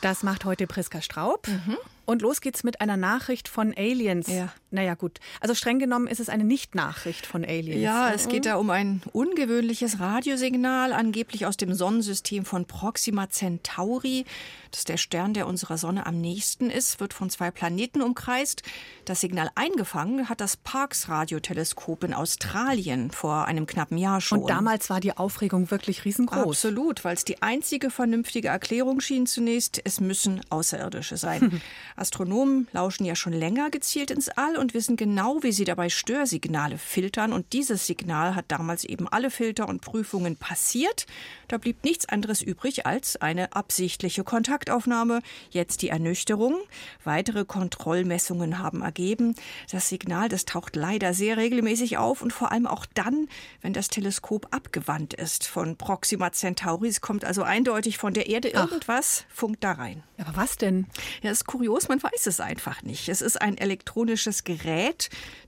Das 0.00 0.22
macht 0.22 0.46
heute 0.46 0.66
Priska 0.66 1.02
Straub. 1.02 1.46
Mhm. 1.46 1.76
Und 2.06 2.22
los 2.22 2.40
geht's 2.40 2.64
mit 2.64 2.80
einer 2.80 2.96
Nachricht 2.96 3.48
von 3.48 3.74
Aliens. 3.76 4.28
Ja. 4.28 4.52
Naja, 4.72 4.94
gut. 4.94 5.20
Also 5.40 5.54
streng 5.54 5.78
genommen 5.78 6.06
ist 6.06 6.18
es 6.18 6.30
eine 6.30 6.44
Nicht-Nachricht 6.44 7.26
von 7.26 7.44
Aliens. 7.44 7.82
Ja, 7.82 8.10
es 8.10 8.28
geht 8.28 8.46
da 8.46 8.56
um 8.56 8.70
ein 8.70 9.02
ungewöhnliches 9.12 10.00
Radiosignal, 10.00 10.94
angeblich 10.94 11.44
aus 11.44 11.58
dem 11.58 11.74
Sonnensystem 11.74 12.46
von 12.46 12.64
Proxima 12.64 13.28
Centauri. 13.28 14.24
Das 14.70 14.80
ist 14.80 14.88
der 14.88 14.96
Stern, 14.96 15.34
der 15.34 15.46
unserer 15.46 15.76
Sonne 15.76 16.06
am 16.06 16.18
nächsten 16.18 16.70
ist, 16.70 16.98
wird 17.00 17.12
von 17.12 17.28
zwei 17.28 17.50
Planeten 17.50 18.00
umkreist. 18.00 18.62
Das 19.04 19.20
Signal 19.20 19.50
eingefangen 19.54 20.30
hat 20.30 20.40
das 20.40 20.56
Parkes 20.56 21.10
Radioteleskop 21.10 22.04
in 22.04 22.14
Australien 22.14 23.10
vor 23.10 23.44
einem 23.44 23.66
knappen 23.66 23.98
Jahr 23.98 24.22
schon. 24.22 24.40
Und 24.40 24.48
damals 24.48 24.88
war 24.88 25.00
die 25.00 25.14
Aufregung 25.14 25.70
wirklich 25.70 26.06
riesengroß. 26.06 26.64
Absolut, 26.64 27.04
weil 27.04 27.14
es 27.14 27.26
die 27.26 27.42
einzige 27.42 27.90
vernünftige 27.90 28.48
Erklärung 28.48 29.00
schien 29.00 29.26
zunächst, 29.26 29.82
es 29.84 30.00
müssen 30.00 30.40
Außerirdische 30.48 31.18
sein. 31.18 31.60
Astronomen 31.96 32.66
lauschen 32.72 33.04
ja 33.04 33.14
schon 33.14 33.34
länger 33.34 33.68
gezielt 33.68 34.10
ins 34.10 34.30
All 34.30 34.56
und 34.62 34.72
wissen 34.72 34.96
genau, 34.96 35.42
wie 35.42 35.52
sie 35.52 35.64
dabei 35.64 35.90
Störsignale 35.90 36.78
filtern. 36.78 37.32
Und 37.32 37.52
dieses 37.52 37.86
Signal 37.86 38.34
hat 38.34 38.46
damals 38.48 38.84
eben 38.84 39.08
alle 39.08 39.30
Filter 39.30 39.68
und 39.68 39.82
Prüfungen 39.82 40.36
passiert. 40.36 41.06
Da 41.48 41.58
blieb 41.58 41.84
nichts 41.84 42.08
anderes 42.08 42.40
übrig 42.40 42.86
als 42.86 43.16
eine 43.16 43.54
absichtliche 43.54 44.24
Kontaktaufnahme. 44.24 45.20
Jetzt 45.50 45.82
die 45.82 45.88
Ernüchterung. 45.88 46.56
Weitere 47.04 47.44
Kontrollmessungen 47.44 48.58
haben 48.58 48.82
ergeben, 48.82 49.34
das 49.70 49.88
Signal, 49.88 50.28
das 50.28 50.44
taucht 50.44 50.76
leider 50.76 51.12
sehr 51.12 51.36
regelmäßig 51.36 51.98
auf 51.98 52.22
und 52.22 52.32
vor 52.32 52.52
allem 52.52 52.66
auch 52.66 52.86
dann, 52.94 53.28
wenn 53.60 53.72
das 53.72 53.88
Teleskop 53.88 54.46
abgewandt 54.52 55.12
ist 55.12 55.46
von 55.46 55.76
Proxima 55.76 56.30
Centauri. 56.32 56.88
Es 56.88 57.00
kommt 57.00 57.24
also 57.24 57.42
eindeutig 57.42 57.98
von 57.98 58.14
der 58.14 58.28
Erde 58.28 58.48
irgendwas, 58.48 59.24
Ach. 59.28 59.34
funkt 59.34 59.64
da 59.64 59.72
rein. 59.72 60.04
Aber 60.18 60.36
was 60.36 60.56
denn? 60.56 60.86
Ja, 61.22 61.32
ist 61.32 61.46
kurios, 61.46 61.88
man 61.88 62.00
weiß 62.00 62.26
es 62.28 62.38
einfach 62.38 62.82
nicht. 62.82 63.08
Es 63.08 63.20
ist 63.20 63.42
ein 63.42 63.58
elektronisches 63.58 64.44
Gerät, 64.44 64.51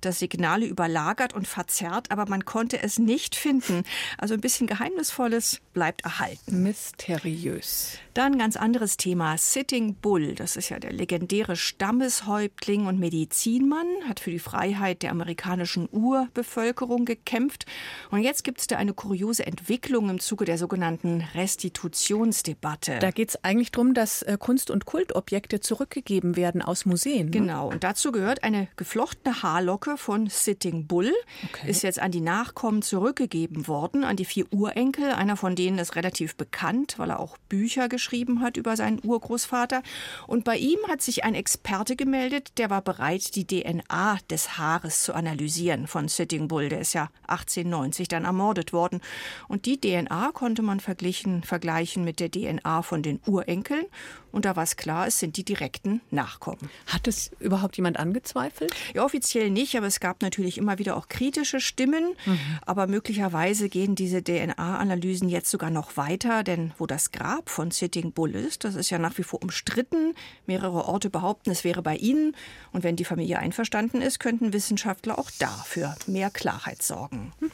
das 0.01 0.19
Signale 0.19 0.67
überlagert 0.67 1.35
und 1.35 1.49
verzerrt, 1.49 2.11
aber 2.11 2.27
man 2.29 2.45
konnte 2.45 2.83
es 2.83 2.99
nicht 2.99 3.35
finden. 3.35 3.85
Also 4.19 4.35
ein 4.35 4.41
bisschen 4.41 4.67
Geheimnisvolles 4.67 5.61
bleibt 5.73 6.05
erhalten. 6.05 6.63
Mysteriös. 6.63 7.99
Dann 8.15 8.39
ganz 8.39 8.57
anderes 8.57 8.97
Thema. 8.97 9.37
Sitting 9.39 9.95
Bull, 9.95 10.35
das 10.35 10.57
ist 10.57 10.69
ja 10.69 10.79
der 10.79 10.93
legendäre 10.93 11.57
Stammeshäuptling 11.57 12.87
und 12.87 13.01
Medizinmann, 13.01 13.87
hat 14.09 14.21
für 14.21 14.31
die 14.31 14.39
Freiheit 14.39 15.03
der 15.03 15.11
amerikanischen 15.11 15.89
Urbevölkerung 15.91 17.07
gekämpft. 17.07 17.67
Und 18.11 18.21
jetzt 18.21 18.45
gibt 18.45 18.61
es 18.61 18.67
da 18.69 18.77
eine 18.77 18.95
kuriose 18.95 19.47
Entwicklung 19.47 20.11
im 20.11 20.21
Zuge 20.21 20.45
der 20.45 20.59
sogenannten 20.59 21.25
Restitutionsdebatte. 21.35 22.99
Da 23.01 23.11
geht 23.11 23.31
es 23.31 23.45
eigentlich 23.45 23.73
darum, 23.73 23.95
dass 23.95 24.23
äh, 24.23 24.37
Kunst- 24.39 24.71
und 24.71 24.85
Kultobjekte 24.85 25.61
zurückgegeben 25.61 26.37
werden 26.37 26.63
aus 26.63 26.87
Museen. 26.87 27.27
Ne? 27.27 27.33
Genau. 27.33 27.71
Und 27.71 27.83
dazu 27.83 28.13
gehört 28.13 28.45
eine 28.45 28.69
geflochtene 28.95 29.43
Haarlocke 29.43 29.97
von 29.97 30.29
Sitting 30.29 30.87
Bull. 30.87 31.13
Okay. 31.49 31.69
Ist 31.69 31.83
jetzt 31.83 31.99
an 31.99 32.13
die 32.13 32.21
Nachkommen 32.21 32.81
zurückgegeben 32.81 33.67
worden, 33.67 34.05
an 34.05 34.15
die 34.15 34.25
vier 34.25 34.47
Urenkel. 34.53 35.11
Einer 35.11 35.37
von 35.37 35.57
denen 35.57 35.81
ist 35.81 35.97
relativ 35.97 36.37
bekannt, 36.37 36.95
weil 36.97 37.11
er 37.11 37.19
auch 37.19 37.37
Bücher 37.49 37.89
geschrieben 37.89 38.41
hat 38.41 38.57
über 38.57 38.77
seinen 38.77 39.01
Urgroßvater. 39.03 39.83
Und 40.29 40.45
bei 40.45 40.57
ihm 40.59 40.79
hat 40.87 41.03
sich 41.03 41.25
ein 41.25 41.35
Experte 41.35 41.97
gemeldet, 41.97 42.53
der 42.57 42.71
war 42.71 42.83
bereit, 42.83 43.35
die 43.35 43.49
DNA 43.49 44.19
des 44.31 44.59
Haares 44.59 45.03
zu 45.03 45.13
analysieren 45.13 45.89
von 45.89 46.07
Sitting 46.07 46.47
Bull. 46.47 46.69
Der 46.69 46.79
ist 46.79 46.93
ja 46.93 47.11
1890 47.27 48.07
dann 48.07 48.25
ermordet 48.25 48.73
worden. 48.73 49.01
Und 49.49 49.67
die 49.67 49.81
DNA 49.81 50.31
konnte 50.33 50.63
man 50.63 50.79
verglichen, 50.79 51.43
vergleichen 51.43 52.05
mit 52.05 52.21
der 52.21 52.31
DNA 52.31 52.83
von 52.83 53.03
den 53.03 53.21
Urenkeln. 53.27 53.87
Und 54.31 54.45
da 54.45 54.57
war 54.57 54.65
es 54.65 54.77
klar, 54.77 55.07
es 55.07 55.21
sind 55.21 55.37
die 55.37 55.45
direkten 55.45 56.01
Nachkommen. 56.11 56.69
Hat 56.87 57.07
es 57.07 57.31
überhaupt 57.39 57.77
jemand 57.77 58.01
angezweifelt? 58.01 58.73
Ja, 58.95 59.05
offiziell 59.05 59.51
nicht, 59.51 59.77
aber 59.77 59.87
es 59.87 60.01
gab 60.01 60.23
natürlich 60.23 60.59
immer 60.59 60.79
wieder 60.79 60.97
auch 60.97 61.09
kritische 61.09 61.61
Stimmen. 61.61 62.15
Mhm. 62.27 62.39
Aber 62.67 62.87
möglicherweise 62.87 63.69
gehen 63.69 63.95
diese 63.95 64.23
DNA-Analysen 64.23 65.29
jetzt 65.29 65.51
sogar 65.51 65.71
noch 65.71 65.97
weiter, 65.97 66.43
denn 66.43 66.73
wo 66.79 66.87
das 66.87 67.13
Grab 67.13 67.49
von 67.49 67.71
Sitting 67.71 68.13
Bull 68.13 68.35
ist, 68.35 68.65
das 68.65 68.75
ist 68.75 68.91
ja 68.91 68.99
nach 68.99 69.17
wie 69.19 69.23
vor 69.23 69.43
umstritten. 69.43 70.15
Mehrere 70.47 70.87
Orte 70.87 71.11
behaupten, 71.11 71.51
es 71.51 71.65
wäre 71.65 71.83
bei 71.83 71.97
ihnen. 71.97 72.37
Und 72.73 72.83
wenn 72.83 72.97
die 72.97 73.05
Familie 73.05 73.39
einverstanden 73.39 74.03
ist, 74.03 74.21
könnten 74.21 74.53
Wissenschaftler 74.53 75.19
auch 75.19 75.31
dafür 75.39 75.95
mehr 76.07 76.31
Klarheit 76.31 76.83
sorgen. 76.83 77.33
Mhm. 77.41 77.51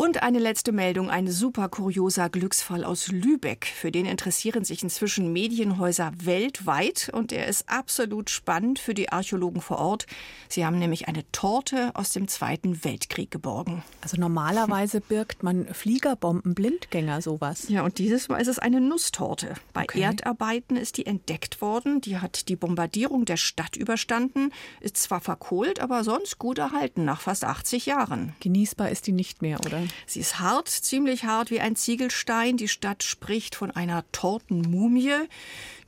Und 0.00 0.22
eine 0.22 0.38
letzte 0.38 0.72
Meldung, 0.72 1.10
ein 1.10 1.28
super 1.28 1.68
kurioser 1.68 2.30
Glücksfall 2.30 2.84
aus 2.84 3.08
Lübeck. 3.08 3.66
Für 3.66 3.92
den 3.92 4.06
interessieren 4.06 4.64
sich 4.64 4.82
inzwischen 4.82 5.30
Medienhäuser 5.30 6.12
weltweit 6.24 7.10
und 7.12 7.34
er 7.34 7.46
ist 7.48 7.68
absolut 7.68 8.30
spannend 8.30 8.78
für 8.78 8.94
die 8.94 9.12
Archäologen 9.12 9.60
vor 9.60 9.78
Ort. 9.78 10.06
Sie 10.48 10.64
haben 10.64 10.78
nämlich 10.78 11.06
eine 11.06 11.30
Torte 11.32 11.90
aus 11.92 12.12
dem 12.12 12.28
Zweiten 12.28 12.82
Weltkrieg 12.82 13.30
geborgen. 13.30 13.82
Also 14.00 14.18
normalerweise 14.18 15.00
birgt 15.06 15.42
man 15.42 15.66
Fliegerbomben, 15.66 16.54
Blindgänger 16.54 17.20
sowas. 17.20 17.68
Ja, 17.68 17.82
und 17.82 17.98
dieses 17.98 18.30
Mal 18.30 18.40
ist 18.40 18.48
es 18.48 18.58
eine 18.58 18.80
Nusstorte. 18.80 19.52
Bei 19.74 19.82
okay. 19.82 20.00
Erdarbeiten 20.00 20.76
ist 20.76 20.96
die 20.96 21.04
entdeckt 21.04 21.60
worden. 21.60 22.00
Die 22.00 22.16
hat 22.16 22.48
die 22.48 22.56
Bombardierung 22.56 23.26
der 23.26 23.36
Stadt 23.36 23.76
überstanden, 23.76 24.50
ist 24.80 24.96
zwar 24.96 25.20
verkohlt, 25.20 25.78
aber 25.78 26.04
sonst 26.04 26.38
gut 26.38 26.56
erhalten 26.56 27.04
nach 27.04 27.20
fast 27.20 27.44
80 27.44 27.84
Jahren. 27.84 28.34
Genießbar 28.40 28.88
ist 28.88 29.06
die 29.06 29.12
nicht 29.12 29.42
mehr, 29.42 29.60
oder? 29.60 29.82
Sie 30.06 30.20
ist 30.20 30.38
hart, 30.40 30.68
ziemlich 30.68 31.24
hart 31.24 31.50
wie 31.50 31.60
ein 31.60 31.76
Ziegelstein. 31.76 32.56
Die 32.56 32.68
Stadt 32.68 33.02
spricht 33.02 33.54
von 33.54 33.70
einer 33.70 34.04
Tortenmumie. 34.12 35.12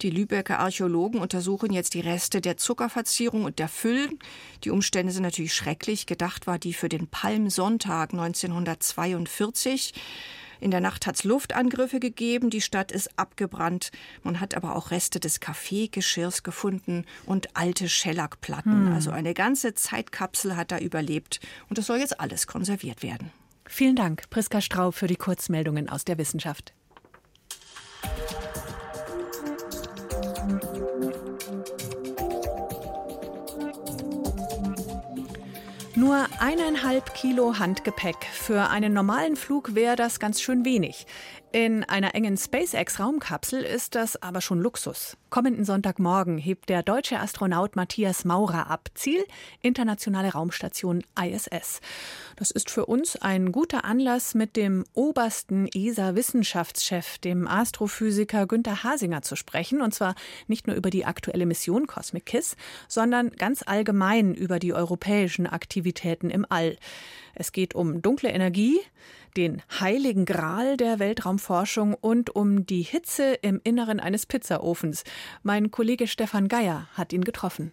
Die 0.01 0.11
Lübecker 0.11 0.59
Archäologen 0.59 1.21
untersuchen 1.21 1.73
jetzt 1.73 1.95
die 1.95 2.01
Reste 2.01 2.41
der 2.41 2.57
Zuckerverzierung 2.57 3.45
und 3.45 3.59
der 3.59 3.69
Füllen. 3.69 4.19
Die 4.65 4.71
Umstände 4.71 5.13
sind 5.13 5.23
natürlich 5.23 5.55
schrecklich. 5.55 6.07
Gedacht 6.07 6.47
war 6.47 6.59
die 6.59 6.75
für 6.75 6.89
den 6.89 7.07
Palmsonntag 7.07 8.13
1942. 8.13 9.95
In 10.63 10.71
der 10.71 10.81
Nacht 10.81 11.09
hat 11.09 11.17
es 11.17 11.25
Luftangriffe 11.25 11.99
gegeben, 11.99 12.49
die 12.49 12.61
Stadt 12.61 12.93
ist 12.93 13.19
abgebrannt. 13.19 13.91
Man 14.23 14.39
hat 14.39 14.55
aber 14.55 14.77
auch 14.77 14.93
Reste 14.93 15.19
des 15.19 15.41
Kaffeegeschirrs 15.41 16.45
gefunden 16.45 17.05
und 17.27 17.57
alte 17.57 17.89
Schellackplatten. 17.89 18.87
Hm. 18.87 18.93
Also 18.93 19.11
eine 19.11 19.35
ganze 19.35 19.75
Zeitkapsel 19.75 20.57
hat 20.57 20.71
da 20.71 20.79
überlebt. 20.79 21.41
Und 21.69 21.79
das 21.79 21.87
soll 21.87 21.99
jetzt 21.99 22.21
alles 22.21 22.47
konserviert 22.47 23.03
werden. 23.03 23.33
Vielen 23.67 23.97
Dank, 23.97 24.29
Priska 24.31 24.61
Straub, 24.61 24.95
für 24.95 25.07
die 25.07 25.17
Kurzmeldungen 25.17 25.89
aus 25.89 26.05
der 26.05 26.19
Wissenschaft. 26.19 26.75
Nur 35.95 36.27
eineinhalb 36.41 37.15
Kilo 37.15 37.59
Handgepäck. 37.59 38.17
Für 38.33 38.71
einen 38.71 38.93
normalen 38.93 39.37
Flug 39.37 39.75
wäre 39.75 39.95
das 39.95 40.19
ganz 40.19 40.41
schön 40.41 40.65
wenig. 40.65 41.07
In 41.53 41.85
einer 41.85 42.15
engen 42.15 42.39
SpaceX-Raumkapsel 42.39 43.61
ist 43.61 43.95
das 43.95 44.17
aber 44.23 44.41
schon 44.41 44.59
Luxus. 44.59 45.19
Kommenden 45.29 45.67
Sonntagmorgen 45.67 46.39
hebt 46.39 46.71
der 46.71 46.83
deutsche 46.83 47.21
Astronaut 47.21 47.77
Matthias 47.77 48.25
Maurer 48.25 48.71
ab. 48.71 48.89
Ziel 48.95 49.23
internationale 49.61 50.33
Raumstation 50.33 51.05
ISS. 51.23 51.83
Das 52.37 52.51
ist 52.53 52.71
für 52.71 52.87
uns 52.87 53.17
ein 53.17 53.53
guter 53.53 53.85
Anlass, 53.85 54.35
mit 54.35 54.57
dem 54.57 54.85
obersten 54.95 55.67
ESA-Wissenschaftschef, 55.67 57.19
dem 57.19 57.47
Astrophysiker 57.47 58.47
Günther 58.47 58.83
Hasinger, 58.83 59.21
zu 59.21 59.37
sprechen. 59.37 59.83
Und 59.83 59.93
zwar 59.93 60.15
nicht 60.47 60.67
nur 60.67 60.77
über 60.77 60.89
die 60.89 61.05
aktuelle 61.05 61.45
Mission 61.45 61.87
Cosmic 61.87 62.25
Kiss, 62.25 62.57
sondern 62.89 63.29
ganz 63.29 63.63
allgemein 63.67 64.35
über 64.35 64.59
die 64.59 64.73
europäischen 64.73 65.47
Aktivitäten 65.47 66.31
im 66.31 66.47
All. 66.49 66.79
Es 67.35 67.53
geht 67.53 67.75
um 67.75 68.01
dunkle 68.01 68.31
Energie, 68.31 68.81
den 69.37 69.63
heiligen 69.81 70.25
Gral 70.25 70.77
der 70.77 70.99
Weltraumforschung 70.99 71.95
und 71.95 72.35
um 72.35 72.67
die 72.67 72.83
Hitze 72.83 73.35
im 73.43 73.61
Inneren 73.65 74.01
eines 74.01 74.27
Pizzaofens. 74.27 75.05
Mein 75.43 75.71
Kollege 75.71 76.07
Stefan 76.07 76.49
Geier 76.49 76.89
hat 76.95 77.13
ihn 77.13 77.25
getroffen. 77.25 77.73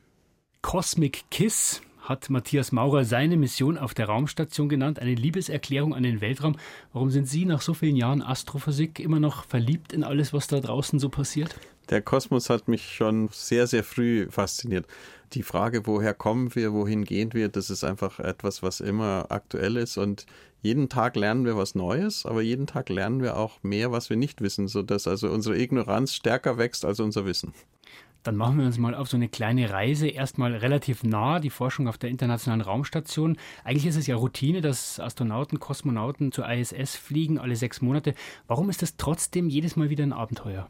Cosmic 0.62 1.24
Kiss 1.32 1.82
hat 2.10 2.30
Matthias 2.32 2.72
Maurer 2.72 3.06
seine 3.06 3.38
Mission 3.38 3.78
auf 3.78 3.94
der 3.94 4.08
Raumstation 4.08 4.68
genannt, 4.68 5.00
eine 5.00 5.14
Liebeserklärung 5.14 5.94
an 5.94 6.02
den 6.02 6.22
Weltraum. 6.22 6.58
Warum 6.92 7.12
sind 7.12 7.28
Sie 7.28 7.46
nach 7.46 7.62
so 7.62 7.76
vielen 7.76 7.96
Jahren 7.96 8.24
Astrophysik 8.24 9.00
immer 9.00 9.20
noch 9.20 9.46
verliebt 9.46 9.94
in 9.94 10.04
alles, 10.04 10.34
was 10.34 10.48
da 10.48 10.60
draußen 10.60 10.98
so 10.98 11.10
passiert? 11.10 11.56
Der 11.90 12.02
Kosmos 12.02 12.50
hat 12.50 12.68
mich 12.68 12.94
schon 12.94 13.30
sehr, 13.32 13.68
sehr 13.68 13.84
früh 13.84 14.28
fasziniert. 14.30 14.88
Die 15.34 15.44
Frage, 15.44 15.86
woher 15.86 16.16
kommen 16.16 16.56
wir, 16.56 16.74
wohin 16.74 17.06
gehen 17.06 17.34
wir, 17.34 17.50
das 17.50 17.70
ist 17.70 17.84
einfach 17.84 18.20
etwas, 18.20 18.64
was 18.64 18.80
immer 18.80 19.28
aktuell 19.30 19.78
ist 19.78 19.98
und 19.98 20.26
jeden 20.62 20.90
Tag 20.90 21.16
lernen 21.16 21.46
wir 21.46 21.56
was 21.56 21.76
Neues, 21.76 22.26
aber 22.26 22.42
jeden 22.42 22.68
Tag 22.68 22.90
lernen 22.90 23.22
wir 23.22 23.38
auch 23.38 23.64
mehr, 23.64 23.92
was 23.92 24.10
wir 24.10 24.18
nicht 24.18 24.42
wissen, 24.42 24.68
sodass 24.68 25.08
also 25.08 25.30
unsere 25.30 25.58
Ignoranz 25.58 26.14
stärker 26.14 26.58
wächst 26.58 26.86
als 26.86 27.00
unser 27.00 27.26
Wissen. 27.26 27.54
Dann 28.24 28.36
machen 28.36 28.58
wir 28.58 28.66
uns 28.66 28.78
mal 28.78 28.96
auf 28.96 29.08
so 29.08 29.16
eine 29.16 29.30
kleine 29.30 29.70
Reise, 29.70 30.10
erstmal 30.10 30.54
relativ 30.54 31.04
nah, 31.04 31.40
die 31.40 31.50
Forschung 31.50 31.88
auf 31.88 31.98
der 31.98 32.10
Internationalen 32.10 32.62
Raumstation. 32.62 33.38
Eigentlich 33.64 33.86
ist 33.86 33.96
es 33.96 34.08
ja 34.08 34.18
Routine, 34.18 34.60
dass 34.60 35.00
Astronauten, 35.00 35.60
Kosmonauten 35.60 36.34
zur 36.34 36.50
ISS 36.50 36.98
fliegen, 36.98 37.40
alle 37.40 37.56
sechs 37.56 37.82
Monate. 37.82 38.14
Warum 38.48 38.70
ist 38.70 38.82
das 38.82 38.98
trotzdem 38.98 39.48
jedes 39.48 39.78
Mal 39.78 39.90
wieder 39.90 40.04
ein 40.04 40.12
Abenteuer? 40.12 40.70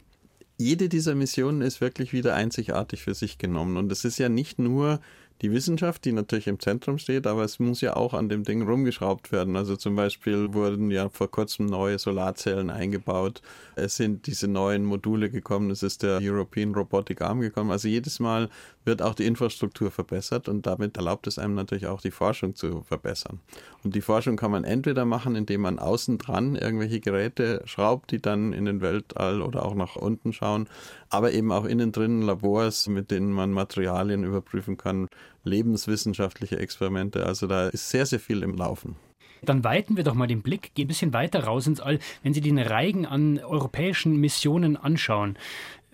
Jede 0.58 0.88
dieser 0.88 1.16
Missionen 1.16 1.62
ist 1.62 1.80
wirklich 1.80 2.12
wieder 2.12 2.34
einzigartig 2.34 3.02
für 3.02 3.14
sich 3.14 3.38
genommen. 3.38 3.76
Und 3.76 3.90
es 3.90 4.04
ist 4.04 4.18
ja 4.18 4.28
nicht 4.28 4.60
nur 4.60 5.00
die 5.42 5.52
Wissenschaft, 5.52 6.04
die 6.04 6.12
natürlich 6.12 6.46
im 6.46 6.60
Zentrum 6.60 6.98
steht, 6.98 7.26
aber 7.26 7.44
es 7.44 7.58
muss 7.58 7.80
ja 7.80 7.96
auch 7.96 8.12
an 8.12 8.28
dem 8.28 8.44
Ding 8.44 8.62
rumgeschraubt 8.62 9.32
werden. 9.32 9.56
Also 9.56 9.76
zum 9.76 9.96
Beispiel 9.96 10.52
wurden 10.52 10.90
ja 10.90 11.08
vor 11.08 11.30
kurzem 11.30 11.66
neue 11.66 11.98
Solarzellen 11.98 12.68
eingebaut. 12.68 13.40
Es 13.74 13.96
sind 13.96 14.26
diese 14.26 14.48
neuen 14.48 14.84
Module 14.84 15.30
gekommen. 15.30 15.70
Es 15.70 15.82
ist 15.82 16.02
der 16.02 16.18
European 16.22 16.74
Robotic 16.74 17.22
Arm 17.22 17.40
gekommen. 17.40 17.70
Also 17.70 17.88
jedes 17.88 18.20
Mal 18.20 18.50
wird 18.84 19.02
auch 19.02 19.14
die 19.14 19.26
Infrastruktur 19.26 19.90
verbessert 19.90 20.48
und 20.48 20.66
damit 20.66 20.96
erlaubt 20.96 21.26
es 21.26 21.38
einem 21.38 21.54
natürlich 21.54 21.86
auch 21.86 22.00
die 22.00 22.10
Forschung 22.10 22.54
zu 22.54 22.82
verbessern. 22.82 23.40
Und 23.84 23.94
die 23.94 24.00
Forschung 24.00 24.36
kann 24.36 24.50
man 24.50 24.64
entweder 24.64 25.04
machen, 25.04 25.36
indem 25.36 25.62
man 25.62 25.78
außen 25.78 26.18
dran 26.18 26.56
irgendwelche 26.56 27.00
Geräte 27.00 27.62
schraubt, 27.66 28.10
die 28.10 28.20
dann 28.20 28.52
in 28.52 28.64
den 28.64 28.80
Weltall 28.80 29.42
oder 29.42 29.64
auch 29.64 29.74
nach 29.74 29.96
unten 29.96 30.32
schauen, 30.32 30.68
aber 31.08 31.32
eben 31.32 31.52
auch 31.52 31.64
innen 31.64 31.92
drin 31.92 32.22
Labors, 32.22 32.88
mit 32.88 33.10
denen 33.10 33.32
man 33.32 33.52
Materialien 33.52 34.24
überprüfen 34.24 34.76
kann, 34.76 35.08
lebenswissenschaftliche 35.44 36.58
Experimente. 36.58 37.26
Also 37.26 37.46
da 37.46 37.68
ist 37.68 37.90
sehr, 37.90 38.06
sehr 38.06 38.20
viel 38.20 38.42
im 38.42 38.54
Laufen. 38.54 38.96
Dann 39.42 39.64
weiten 39.64 39.96
wir 39.96 40.04
doch 40.04 40.14
mal 40.14 40.26
den 40.26 40.42
Blick, 40.42 40.74
gehen 40.74 40.84
ein 40.84 40.88
bisschen 40.88 41.12
weiter 41.12 41.44
raus 41.44 41.66
ins 41.66 41.80
All. 41.80 41.98
Wenn 42.22 42.34
Sie 42.34 42.40
den 42.40 42.58
Reigen 42.58 43.06
an 43.06 43.38
europäischen 43.38 44.16
Missionen 44.16 44.76
anschauen, 44.76 45.36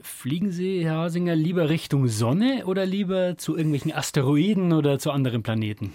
fliegen 0.01 0.53
Sie, 0.53 0.85
Herr 0.85 0.99
Hasinger, 0.99 1.35
lieber 1.35 1.69
Richtung 1.69 2.09
Sonne 2.09 2.65
oder 2.67 2.87
lieber 2.87 3.37
zu 3.39 3.57
irgendwelchen 3.57 3.93
Asteroiden 3.93 4.73
oder 4.73 4.99
zu 4.99 5.11
anderen 5.11 5.43
Planeten? 5.43 5.93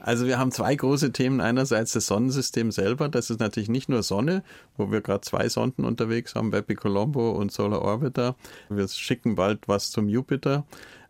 Also 0.00 0.26
wir 0.26 0.38
haben 0.38 0.52
zwei 0.52 0.74
große 0.74 1.12
Themen. 1.12 1.40
Einerseits 1.40 1.92
das 1.92 2.06
Sonnensystem 2.06 2.70
selber. 2.70 3.08
Das 3.08 3.30
ist 3.30 3.40
natürlich 3.40 3.68
nicht 3.68 3.88
nur 3.88 4.02
Sonne, 4.02 4.44
wo 4.76 4.92
wir 4.92 5.00
gerade 5.00 5.22
zwei 5.22 5.48
Sonden 5.48 5.84
unterwegs 5.84 6.34
haben, 6.34 6.50
Bepi 6.50 6.76
Colombo 6.76 7.32
und 7.32 7.50
Solar 7.50 7.82
Orbiter. 7.82 8.36
Wir 8.68 8.86
schicken 8.88 9.34
bald 9.34 9.66
was 9.66 9.90
zum 9.90 10.08
Jupiter. 10.08 10.64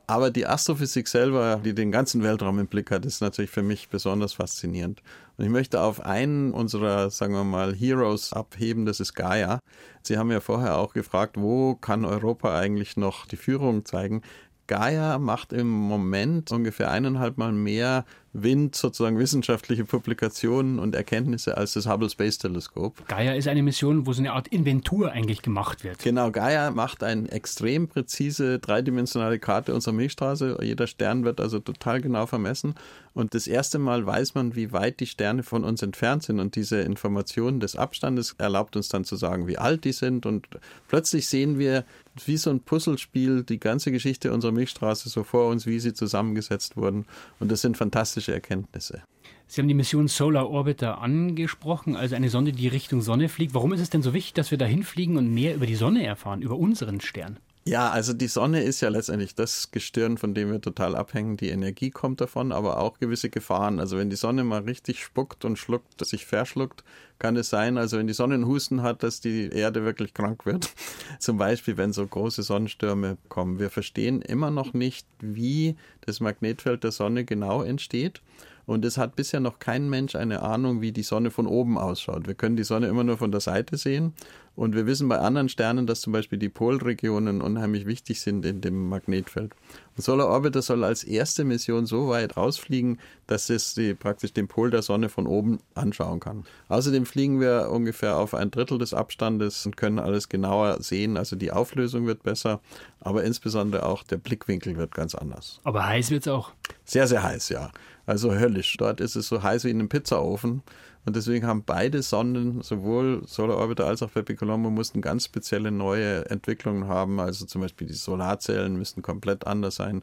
Aber 0.07 0.31
die 0.31 0.47
Astrophysik 0.47 1.07
selber, 1.07 1.61
die 1.63 1.75
den 1.75 1.93
ganzen 1.93 2.23
Weltraum 2.23 2.59
im 2.59 2.67
Blick 2.67 2.91
hat, 2.91 3.05
ist 3.05 3.21
natürlich 3.21 3.51
für 3.51 3.63
mich 3.63 3.91
besonders 3.91 4.33
faszinierend. 4.33 5.03
Und 5.39 5.45
ich 5.45 5.51
möchte 5.53 5.81
auf 5.81 6.05
einen 6.05 6.53
unserer, 6.53 7.11
sagen 7.11 7.33
wir 7.33 7.45
mal, 7.45 7.73
Heroes 7.73 8.33
abheben, 8.33 8.87
das 8.87 8.99
ist 8.99 9.15
Gaia. 9.15 9.61
Sie 10.03 10.19
haben 10.19 10.33
ja 10.33 10.41
vorher 10.41 10.77
auch 10.77 10.93
gefragt, 10.93 11.37
wo 11.39 11.77
kann 11.77 12.05
Europa 12.05 12.59
eigentlich 12.59 12.97
noch 12.97 13.25
die 13.25 13.37
Führung 13.37 13.85
zeigen? 13.85 14.23
Gaia 14.67 15.19
macht 15.19 15.53
im 15.53 15.69
Moment 15.69 16.51
ungefähr 16.51 16.91
eineinhalb 16.91 17.39
Mal 17.39 17.53
mehr 17.53 18.05
Wind 18.33 18.75
sozusagen 18.75 19.19
wissenschaftliche 19.19 19.85
Publikationen 19.85 20.79
und 20.79 20.95
Erkenntnisse 20.95 21.57
als 21.57 21.73
das 21.73 21.87
Hubble 21.87 22.11
Space 22.11 22.39
Teleskop. 22.39 23.07
Gaia 23.09 23.35
ist 23.35 23.49
eine 23.49 23.63
Mission, 23.63 24.07
wo 24.07 24.13
so 24.13 24.21
eine 24.21 24.33
Art 24.33 24.49
Inventur 24.49 25.13
eigentlich 25.13 25.43
gemacht 25.43 25.85
wird. 25.85 25.99
Genau, 25.99 26.31
Gaia 26.31 26.71
macht 26.71 27.03
eine 27.03 27.31
extrem 27.31 27.89
präzise 27.89 28.59
dreidimensionale 28.59 29.39
Karte 29.39 29.75
unserer 29.75 29.95
Milchstraße. 29.95 30.59
Jeder 30.63 30.87
Stern 30.87 31.25
wird 31.25 31.41
also 31.41 31.59
total 31.59 32.01
genau 32.01 32.27
vermessen. 32.27 32.75
Und 33.15 33.35
das 33.35 33.49
erste 33.49 33.79
Mal 33.79 34.07
weiß 34.07 34.35
man, 34.35 34.55
wie 34.55 34.73
weit 34.73 35.01
die 35.01 35.07
Sterne 35.07 35.43
von 35.43 35.65
uns 35.65 35.83
entfernt 35.83 36.23
sind. 36.23 36.39
Und 36.39 36.55
diese 36.55 36.81
Information 36.81 37.59
des 37.59 37.75
Abstandes 37.75 38.37
erlaubt 38.39 38.77
uns 38.77 38.89
dann 38.89 39.05
zu 39.05 39.17
sagen, 39.17 39.49
wie 39.49 39.59
alt 39.59 39.85
die 39.85 39.93
sind. 39.93 40.25
Und 40.25 40.47
plötzlich 40.87 41.27
sehen 41.27 41.59
wir, 41.59 41.85
wie 42.27 42.37
so 42.37 42.51
ein 42.51 42.61
Puzzlespiel, 42.61 43.43
die 43.43 43.59
ganze 43.59 43.91
Geschichte 43.91 44.33
unserer 44.33 44.53
Milchstraße 44.53 45.09
so 45.09 45.25
vor 45.25 45.49
uns, 45.49 45.67
wie 45.67 45.81
sie 45.81 45.95
zusammengesetzt 45.95 46.77
wurden. 46.77 47.07
Und 47.41 47.51
das 47.51 47.61
sind 47.61 47.77
fantastische 47.77 48.28
fantastische 48.29 48.35
Erkenntnisse. 48.35 49.03
Sie 49.47 49.61
haben 49.61 49.69
die 49.69 49.75
Mission 49.75 50.09
Solar 50.09 50.51
Orbiter 50.51 51.01
angesprochen, 51.01 51.97
also 51.97 52.15
eine 52.15 52.29
Sonde, 52.29 52.53
die 52.53 52.69
Richtung 52.69 53.01
Sonne 53.01 53.29
fliegt. 53.29 53.55
Warum 53.55 53.73
ist 53.73 53.81
es 53.81 53.91
denn 53.91 54.03
so 54.03 54.13
wichtig, 54.13 54.35
dass 54.35 54.51
wir 54.51 54.59
dahin 54.59 54.83
fliegen 54.83 55.17
und 55.17 55.33
mehr 55.33 55.55
über 55.55 55.67
die 55.67 55.75
Sonne 55.75 56.05
erfahren, 56.05 56.43
über 56.43 56.57
unseren 56.57 57.01
Stern? 57.01 57.39
Ja, 57.69 57.91
also 57.91 58.15
die 58.15 58.29
Sonne 58.29 58.63
ist 58.63 58.81
ja 58.81 58.89
letztendlich 58.89 59.35
das 59.35 59.71
Gestirn, 59.71 60.17
von 60.17 60.33
dem 60.33 60.51
wir 60.51 60.59
total 60.59 60.97
abhängen. 60.97 61.37
Die 61.37 61.51
Energie 61.51 61.91
kommt 61.91 62.19
davon, 62.19 62.51
aber 62.51 62.79
auch 62.79 62.99
gewisse 62.99 63.29
Gefahren. 63.29 63.79
Also 63.79 63.99
wenn 63.99 64.09
die 64.09 64.17
Sonne 64.17 64.43
mal 64.43 64.63
richtig 64.63 65.05
spuckt 65.05 65.45
und 65.45 65.59
schluckt, 65.59 66.03
sich 66.03 66.25
verschluckt, 66.25 66.83
kann 67.19 67.37
es 67.37 67.51
sein, 67.51 67.77
also 67.77 67.99
wenn 67.99 68.07
die 68.07 68.15
Sonne 68.15 68.37
einen 68.37 68.47
Husten 68.47 68.83
hat, 68.83 69.03
dass 69.03 69.21
die 69.21 69.51
Erde 69.51 69.85
wirklich 69.85 70.15
krank 70.15 70.47
wird. 70.47 70.73
Zum 71.19 71.37
Beispiel, 71.37 71.77
wenn 71.77 71.93
so 71.93 72.07
große 72.07 72.43
Sonnenstürme 72.43 73.19
kommen. 73.29 73.59
Wir 73.59 73.69
verstehen 73.69 74.23
immer 74.23 74.51
noch 74.51 74.73
nicht, 74.73 75.07
wie 75.21 75.77
das 76.01 76.21
Magnetfeld 76.21 76.85
der 76.85 76.93
Sonne 76.93 77.27
genau 77.27 77.63
entsteht. 77.63 78.23
Und 78.69 78.85
es 78.85 78.99
hat 78.99 79.17
bisher 79.17 79.41
noch 79.41 79.59
kein 79.61 79.89
Mensch 79.89 80.15
eine 80.15 80.43
Ahnung, 80.43 80.83
wie 80.83 80.93
die 80.93 81.03
Sonne 81.03 81.31
von 81.31 81.47
oben 81.47 81.79
ausschaut. 81.79 82.27
Wir 82.27 82.35
können 82.35 82.57
die 82.57 82.65
Sonne 82.65 82.89
immer 82.89 83.03
nur 83.03 83.17
von 83.17 83.33
der 83.33 83.41
Seite 83.41 83.79
sehen. 83.79 84.13
Und 84.59 84.75
wir 84.75 84.87
wissen 84.87 85.09
bei 85.09 85.21
anderen 85.21 85.49
Sternen, 85.49 85.87
dass 85.87 86.01
zum 86.01 86.13
Beispiel 86.13 86.37
die 86.37 86.49
Polregionen 86.49 87.43
unheimlich 87.43 87.87
wichtig 87.87 88.21
sind 88.21 88.45
in 88.45 88.61
dem 88.61 88.89
Magnetfeld. 88.89 89.53
Und 89.97 90.03
Solar 90.03 90.27
Orbiter 90.27 90.63
soll 90.63 90.83
als 90.83 91.05
erste 91.05 91.45
Mission 91.45 91.87
so 91.87 92.09
weit 92.09 92.37
rausfliegen, 92.37 92.99
dass 93.29 93.51
es 93.51 93.75
die, 93.75 93.95
praktisch 93.95 94.33
den 94.33 94.49
Pol 94.49 94.73
der 94.73 94.83
Sonne 94.83 95.11
von 95.11 95.29
oben 95.29 95.61
anschauen 95.77 96.19
kann. 96.19 96.45
Außerdem 96.67 97.07
fliegen 97.07 97.39
wir 97.39 97.69
ungefähr 97.71 98.17
auf 98.17 98.35
ein 98.35 98.51
Drittel 98.51 98.79
des 98.79 98.95
Abstandes 98.95 99.65
und 99.65 99.77
können 99.77 100.01
alles 100.01 100.29
genauer 100.29 100.83
sehen. 100.83 101.17
Also 101.17 101.37
die 101.37 101.53
Auflösung 101.53 102.07
wird 102.09 102.25
besser, 102.25 102.61
aber 102.99 103.23
insbesondere 103.23 103.87
auch 103.87 104.03
der 104.03 104.17
Blickwinkel 104.17 104.77
wird 104.77 104.93
ganz 104.93 105.15
anders. 105.15 105.61
Aber 105.63 105.87
heiß 105.87 106.11
wird 106.11 106.23
es 106.23 106.33
auch. 106.33 106.51
Sehr, 106.85 107.07
sehr 107.07 107.23
heiß, 107.23 107.51
ja. 107.51 107.71
Also 108.07 108.35
höllisch. 108.35 108.77
Dort 108.77 109.01
ist 109.01 109.15
es 109.15 109.29
so 109.29 109.41
heiß 109.41 109.63
wie 109.63 109.71
in 109.71 109.79
einem 109.79 109.89
Pizzaofen. 109.89 110.63
Und 111.09 111.17
deswegen 111.17 111.47
haben 111.47 111.63
beide 111.65 112.03
Sonden, 112.03 112.61
sowohl 112.61 113.23
Solar 113.25 113.57
Orbiter 113.57 113.87
als 113.87 114.03
auch 114.03 114.13
Pepe 114.13 114.37
Colombo, 114.37 114.69
mussten 114.69 115.01
ganz 115.01 115.25
spezielle 115.25 115.71
neue 115.71 116.29
Entwicklungen 116.29 116.87
haben. 116.87 117.19
Also 117.19 117.47
zum 117.47 117.63
Beispiel 117.63 117.87
die 117.87 117.95
Solarzellen 117.95 118.77
müssten 118.77 119.01
komplett 119.01 119.47
anders 119.47 119.77
sein. 119.77 120.03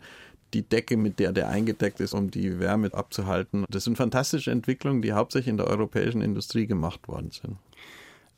Die 0.55 0.63
Decke, 0.63 0.97
mit 0.97 1.19
der 1.19 1.31
der 1.31 1.49
eingedeckt 1.49 1.99
ist, 1.99 2.15
um 2.15 2.31
die 2.31 2.59
Wärme 2.59 2.91
abzuhalten. 2.91 3.65
Das 3.69 3.83
sind 3.83 3.97
fantastische 3.97 4.49
Entwicklungen, 4.49 5.03
die 5.03 5.13
hauptsächlich 5.13 5.49
in 5.49 5.57
der 5.57 5.67
europäischen 5.67 6.23
Industrie 6.23 6.65
gemacht 6.65 7.07
worden 7.07 7.29
sind. 7.29 7.57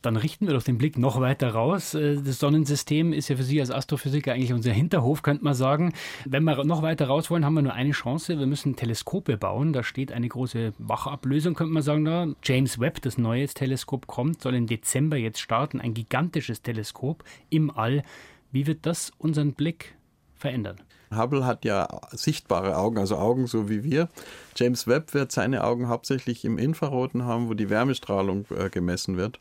Dann 0.01 0.15
richten 0.15 0.47
wir 0.47 0.53
doch 0.53 0.63
den 0.63 0.77
Blick 0.77 0.97
noch 0.97 1.19
weiter 1.19 1.49
raus. 1.49 1.93
Äh, 1.93 2.21
das 2.21 2.39
Sonnensystem 2.39 3.13
ist 3.13 3.29
ja 3.29 3.35
für 3.35 3.43
Sie 3.43 3.59
als 3.59 3.71
Astrophysiker 3.71 4.33
eigentlich 4.33 4.53
unser 4.53 4.71
Hinterhof, 4.71 5.23
könnte 5.23 5.43
man 5.43 5.53
sagen. 5.53 5.93
Wenn 6.25 6.43
wir 6.43 6.63
noch 6.63 6.81
weiter 6.81 7.07
raus 7.07 7.31
wollen, 7.31 7.45
haben 7.45 7.55
wir 7.55 7.61
nur 7.63 7.73
eine 7.73 7.91
Chance. 7.91 8.37
Wir 8.39 8.45
müssen 8.45 8.75
Teleskope 8.75 9.37
bauen. 9.37 9.73
Da 9.73 9.83
steht 9.83 10.11
eine 10.11 10.27
große 10.27 10.73
Wachablösung, 10.77 11.55
könnte 11.55 11.73
man 11.73 11.83
sagen. 11.83 12.05
Da. 12.05 12.27
James 12.43 12.79
Webb, 12.79 13.01
das 13.01 13.17
neue 13.17 13.47
Teleskop, 13.47 14.07
kommt, 14.07 14.41
soll 14.41 14.55
im 14.55 14.67
Dezember 14.67 15.17
jetzt 15.17 15.39
starten. 15.39 15.81
Ein 15.81 15.93
gigantisches 15.93 16.61
Teleskop 16.61 17.23
im 17.49 17.71
All. 17.71 18.03
Wie 18.51 18.67
wird 18.67 18.85
das 18.85 19.11
unseren 19.17 19.53
Blick 19.53 19.95
verändern? 20.35 20.77
Hubble 21.15 21.45
hat 21.45 21.63
ja 21.63 21.87
sichtbare 22.11 22.77
Augen, 22.77 22.97
also 22.97 23.17
Augen 23.17 23.47
so 23.47 23.69
wie 23.69 23.83
wir. 23.83 24.09
James 24.55 24.87
Webb 24.87 25.13
wird 25.13 25.31
seine 25.31 25.63
Augen 25.63 25.87
hauptsächlich 25.87 26.43
im 26.43 26.57
Infraroten 26.57 27.23
haben, 27.23 27.49
wo 27.49 27.53
die 27.53 27.69
Wärmestrahlung 27.69 28.45
äh, 28.55 28.69
gemessen 28.69 29.17
wird. 29.17 29.39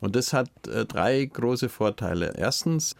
Und 0.00 0.16
das 0.16 0.32
hat 0.32 0.50
äh, 0.68 0.84
drei 0.86 1.24
große 1.24 1.68
Vorteile. 1.68 2.34
Erstens, 2.36 2.94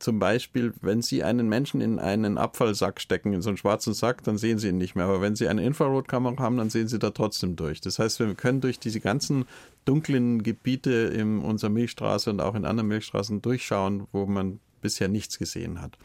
zum 0.00 0.18
Beispiel, 0.18 0.72
wenn 0.80 1.02
Sie 1.02 1.22
einen 1.22 1.48
Menschen 1.48 1.82
in 1.82 1.98
einen 1.98 2.38
Abfallsack 2.38 3.00
stecken, 3.00 3.34
in 3.34 3.42
so 3.42 3.50
einen 3.50 3.58
schwarzen 3.58 3.92
Sack, 3.92 4.24
dann 4.24 4.38
sehen 4.38 4.58
Sie 4.58 4.68
ihn 4.68 4.78
nicht 4.78 4.96
mehr. 4.96 5.04
Aber 5.04 5.20
wenn 5.20 5.36
Sie 5.36 5.46
eine 5.46 5.62
Infrarotkamera 5.62 6.38
haben, 6.42 6.56
dann 6.56 6.70
sehen 6.70 6.88
Sie 6.88 6.98
da 6.98 7.10
trotzdem 7.10 7.54
durch. 7.54 7.82
Das 7.82 7.98
heißt, 7.98 8.18
wir 8.18 8.34
können 8.34 8.62
durch 8.62 8.78
diese 8.78 9.00
ganzen 9.00 9.44
dunklen 9.84 10.42
Gebiete 10.42 10.90
in 10.90 11.40
unserer 11.40 11.70
Milchstraße 11.70 12.30
und 12.30 12.40
auch 12.40 12.54
in 12.54 12.64
anderen 12.64 12.88
Milchstraßen 12.88 13.42
durchschauen, 13.42 14.06
wo 14.12 14.24
man 14.24 14.58
bisher 14.80 15.08
nichts 15.08 15.38
gesehen 15.38 15.82
hat. 15.82 15.98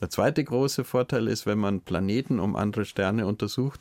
Der 0.00 0.10
zweite 0.10 0.42
große 0.42 0.84
Vorteil 0.84 1.28
ist, 1.28 1.46
wenn 1.46 1.58
man 1.58 1.80
Planeten 1.80 2.40
um 2.40 2.56
andere 2.56 2.84
Sterne 2.84 3.26
untersucht, 3.26 3.80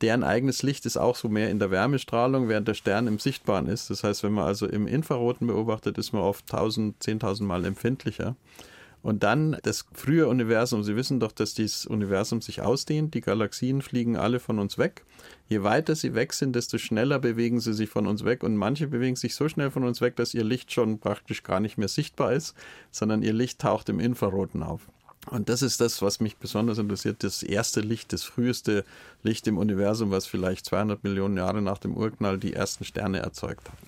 deren 0.00 0.24
eigenes 0.24 0.62
Licht 0.62 0.86
ist 0.86 0.96
auch 0.96 1.16
so 1.16 1.28
mehr 1.28 1.50
in 1.50 1.58
der 1.58 1.70
Wärmestrahlung, 1.70 2.48
während 2.48 2.68
der 2.68 2.74
Stern 2.74 3.06
im 3.06 3.18
Sichtbaren 3.18 3.66
ist. 3.66 3.90
Das 3.90 4.04
heißt, 4.04 4.22
wenn 4.22 4.32
man 4.32 4.46
also 4.46 4.66
im 4.66 4.86
Infraroten 4.86 5.46
beobachtet, 5.46 5.98
ist 5.98 6.12
man 6.12 6.22
oft 6.22 6.44
1000, 6.52 7.02
10.000 7.02 7.44
Mal 7.44 7.64
empfindlicher. 7.64 8.36
Und 9.02 9.22
dann 9.22 9.56
das 9.62 9.86
frühe 9.94 10.28
Universum. 10.28 10.82
Sie 10.82 10.94
wissen 10.94 11.20
doch, 11.20 11.32
dass 11.32 11.54
dieses 11.54 11.86
Universum 11.86 12.42
sich 12.42 12.60
ausdehnt. 12.60 13.14
Die 13.14 13.22
Galaxien 13.22 13.80
fliegen 13.80 14.16
alle 14.16 14.40
von 14.40 14.58
uns 14.58 14.76
weg. 14.76 15.04
Je 15.48 15.62
weiter 15.62 15.94
sie 15.94 16.14
weg 16.14 16.34
sind, 16.34 16.54
desto 16.54 16.76
schneller 16.76 17.18
bewegen 17.18 17.60
sie 17.60 17.72
sich 17.72 17.88
von 17.88 18.06
uns 18.06 18.24
weg. 18.24 18.42
Und 18.42 18.56
manche 18.56 18.88
bewegen 18.88 19.16
sich 19.16 19.34
so 19.34 19.48
schnell 19.48 19.70
von 19.70 19.84
uns 19.84 20.02
weg, 20.02 20.16
dass 20.16 20.34
ihr 20.34 20.44
Licht 20.44 20.72
schon 20.72 20.98
praktisch 20.98 21.42
gar 21.42 21.60
nicht 21.60 21.78
mehr 21.78 21.88
sichtbar 21.88 22.34
ist, 22.34 22.54
sondern 22.90 23.22
ihr 23.22 23.32
Licht 23.32 23.58
taucht 23.58 23.88
im 23.88 24.00
Infraroten 24.00 24.62
auf. 24.62 24.82
Und 25.28 25.48
das 25.48 25.62
ist 25.62 25.80
das, 25.80 26.00
was 26.00 26.20
mich 26.20 26.38
besonders 26.38 26.78
interessiert, 26.78 27.22
das 27.22 27.42
erste 27.42 27.80
Licht, 27.80 28.12
das 28.12 28.22
früheste 28.22 28.84
Licht 29.22 29.46
im 29.46 29.58
Universum, 29.58 30.10
was 30.10 30.26
vielleicht 30.26 30.64
200 30.66 31.04
Millionen 31.04 31.36
Jahre 31.36 31.60
nach 31.60 31.78
dem 31.78 31.94
Urknall 31.94 32.38
die 32.38 32.54
ersten 32.54 32.84
Sterne 32.84 33.18
erzeugt 33.18 33.68
hat. 33.70 33.78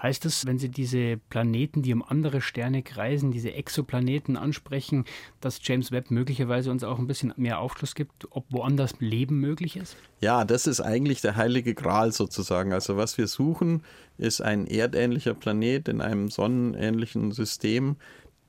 Heißt 0.00 0.24
das, 0.24 0.46
wenn 0.46 0.60
Sie 0.60 0.68
diese 0.68 1.16
Planeten, 1.28 1.82
die 1.82 1.92
um 1.92 2.04
andere 2.04 2.40
Sterne 2.40 2.82
kreisen, 2.82 3.32
diese 3.32 3.52
Exoplaneten 3.54 4.36
ansprechen, 4.36 5.04
dass 5.40 5.58
James 5.60 5.90
Webb 5.90 6.12
möglicherweise 6.12 6.70
uns 6.70 6.84
auch 6.84 7.00
ein 7.00 7.08
bisschen 7.08 7.34
mehr 7.36 7.58
Aufschluss 7.58 7.96
gibt, 7.96 8.28
ob 8.30 8.44
woanders 8.50 8.94
Leben 9.00 9.40
möglich 9.40 9.76
ist? 9.76 9.96
Ja, 10.20 10.44
das 10.44 10.68
ist 10.68 10.80
eigentlich 10.80 11.20
der 11.20 11.34
heilige 11.34 11.74
Gral 11.74 12.12
sozusagen. 12.12 12.72
Also 12.72 12.96
was 12.96 13.18
wir 13.18 13.26
suchen, 13.26 13.82
ist 14.18 14.40
ein 14.40 14.68
erdähnlicher 14.68 15.34
Planet 15.34 15.88
in 15.88 16.00
einem 16.00 16.28
sonnenähnlichen 16.28 17.32
System, 17.32 17.96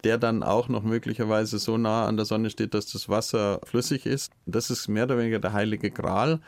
der 0.04 0.18
dann 0.18 0.44
auch 0.44 0.70
noch 0.70 0.84
möglicherweise 0.84 1.60
so 1.60 1.78
nah 1.78 2.06
an 2.06 2.18
der 2.18 2.26
Sonne 2.26 2.50
steht, 2.50 2.74
dass 2.74 2.88
das 2.88 3.10
Wasser 3.10 3.60
flüssig 3.64 4.06
ist. 4.06 4.32
Das 4.46 4.70
ist 4.70 4.88
mehr 4.88 5.04
oder 5.04 5.18
weniger 5.18 5.40
der 5.40 5.54
heilige 5.54 5.92
Gral. 5.92 6.40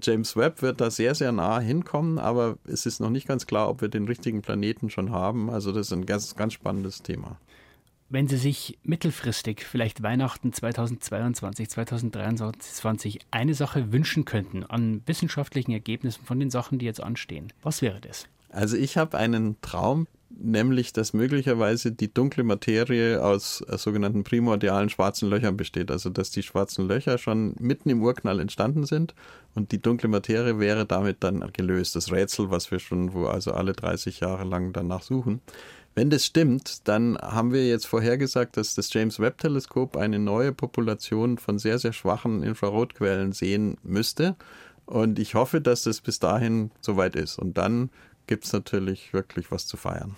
James 0.00 0.36
Webb 0.36 0.62
wird 0.62 0.80
da 0.80 0.90
sehr, 0.90 1.14
sehr 1.14 1.32
nah 1.32 1.58
hinkommen, 1.58 2.18
aber 2.18 2.58
es 2.64 2.86
ist 2.86 3.00
noch 3.00 3.10
nicht 3.10 3.26
ganz 3.26 3.46
klar, 3.46 3.68
ob 3.68 3.80
wir 3.80 3.88
den 3.88 4.06
richtigen 4.06 4.42
Planeten 4.42 4.90
schon 4.90 5.10
haben. 5.10 5.50
Also 5.50 5.72
das 5.72 5.88
ist 5.88 5.92
ein 5.92 6.06
ganz, 6.06 6.36
ganz 6.36 6.52
spannendes 6.52 7.02
Thema. 7.02 7.36
Wenn 8.12 8.26
Sie 8.26 8.38
sich 8.38 8.76
mittelfristig, 8.82 9.64
vielleicht 9.64 10.02
Weihnachten 10.02 10.52
2022, 10.52 11.70
2023, 11.70 13.20
eine 13.30 13.54
Sache 13.54 13.92
wünschen 13.92 14.24
könnten 14.24 14.64
an 14.64 15.02
wissenschaftlichen 15.06 15.70
Ergebnissen 15.70 16.24
von 16.24 16.40
den 16.40 16.50
Sachen, 16.50 16.80
die 16.80 16.86
jetzt 16.86 17.00
anstehen, 17.00 17.52
was 17.62 17.82
wäre 17.82 18.00
das? 18.00 18.26
Also 18.48 18.76
ich 18.76 18.96
habe 18.96 19.16
einen 19.16 19.60
Traum, 19.60 20.08
nämlich 20.30 20.92
dass 20.92 21.12
möglicherweise 21.12 21.92
die 21.92 22.12
dunkle 22.12 22.44
Materie 22.44 23.22
aus 23.22 23.62
äh, 23.68 23.76
sogenannten 23.76 24.24
primordialen 24.24 24.88
schwarzen 24.88 25.28
Löchern 25.28 25.56
besteht. 25.56 25.90
Also 25.90 26.10
dass 26.10 26.30
die 26.30 26.42
schwarzen 26.42 26.86
Löcher 26.86 27.18
schon 27.18 27.54
mitten 27.58 27.90
im 27.90 28.02
Urknall 28.02 28.40
entstanden 28.40 28.86
sind 28.86 29.14
und 29.54 29.72
die 29.72 29.82
dunkle 29.82 30.08
Materie 30.08 30.58
wäre 30.58 30.86
damit 30.86 31.18
dann 31.20 31.44
gelöst. 31.52 31.96
Das 31.96 32.12
Rätsel, 32.12 32.50
was 32.50 32.70
wir 32.70 32.78
schon, 32.78 33.12
wo 33.12 33.26
also 33.26 33.52
alle 33.52 33.72
30 33.72 34.20
Jahre 34.20 34.44
lang 34.44 34.72
danach 34.72 35.02
suchen. 35.02 35.40
Wenn 35.94 36.08
das 36.08 36.24
stimmt, 36.24 36.86
dann 36.88 37.18
haben 37.18 37.52
wir 37.52 37.66
jetzt 37.66 37.86
vorhergesagt, 37.86 38.56
dass 38.56 38.74
das 38.74 38.92
James 38.92 39.18
Webb 39.18 39.38
Teleskop 39.38 39.96
eine 39.96 40.20
neue 40.20 40.52
Population 40.52 41.36
von 41.36 41.58
sehr, 41.58 41.78
sehr 41.80 41.92
schwachen 41.92 42.44
Infrarotquellen 42.44 43.32
sehen 43.32 43.76
müsste. 43.82 44.36
Und 44.86 45.18
ich 45.18 45.34
hoffe, 45.34 45.60
dass 45.60 45.82
das 45.82 46.00
bis 46.00 46.18
dahin 46.18 46.70
soweit 46.80 47.16
ist. 47.16 47.38
Und 47.38 47.58
dann 47.58 47.90
gibt 48.30 48.44
es 48.44 48.52
natürlich 48.52 49.12
wirklich 49.12 49.50
was 49.50 49.66
zu 49.66 49.76
feiern. 49.76 50.16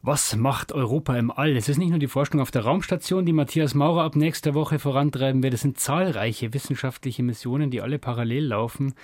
Was 0.00 0.34
macht 0.34 0.72
Europa 0.72 1.14
im 1.18 1.30
All? 1.30 1.54
Es 1.54 1.68
ist 1.68 1.76
nicht 1.76 1.90
nur 1.90 1.98
die 1.98 2.08
Forschung 2.08 2.40
auf 2.40 2.50
der 2.50 2.62
Raumstation, 2.62 3.26
die 3.26 3.34
Matthias 3.34 3.74
Maurer 3.74 4.04
ab 4.04 4.16
nächster 4.16 4.54
Woche 4.54 4.78
vorantreiben 4.78 5.42
wird. 5.42 5.52
Es 5.52 5.60
sind 5.60 5.78
zahlreiche 5.78 6.54
wissenschaftliche 6.54 7.22
Missionen, 7.22 7.70
die 7.70 7.82
alle 7.82 7.98
parallel 7.98 8.46
laufen. 8.46 8.94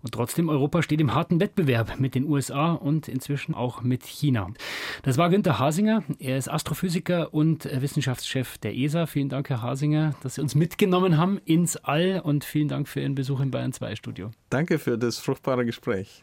Und 0.00 0.14
trotzdem, 0.14 0.48
Europa 0.48 0.82
steht 0.82 1.00
im 1.00 1.14
harten 1.14 1.40
Wettbewerb 1.40 1.98
mit 1.98 2.14
den 2.14 2.26
USA 2.26 2.74
und 2.74 3.08
inzwischen 3.08 3.56
auch 3.56 3.82
mit 3.82 4.04
China. 4.04 4.50
Das 5.02 5.18
war 5.18 5.28
Günter 5.28 5.58
Hasinger. 5.58 6.04
Er 6.20 6.38
ist 6.38 6.48
Astrophysiker 6.48 7.34
und 7.34 7.64
Wissenschaftschef 7.64 8.58
der 8.58 8.76
ESA. 8.76 9.06
Vielen 9.06 9.28
Dank, 9.28 9.48
Herr 9.48 9.62
Hasinger, 9.62 10.14
dass 10.22 10.36
Sie 10.36 10.40
uns 10.40 10.54
mitgenommen 10.54 11.16
haben 11.16 11.40
ins 11.44 11.76
All 11.76 12.20
und 12.22 12.44
vielen 12.44 12.68
Dank 12.68 12.86
für 12.86 13.00
Ihren 13.00 13.16
Besuch 13.16 13.40
im 13.40 13.50
Bayern 13.50 13.72
2 13.72 13.96
Studio. 13.96 14.30
Danke 14.50 14.78
für 14.78 14.96
das 14.96 15.18
fruchtbare 15.18 15.64
Gespräch. 15.64 16.22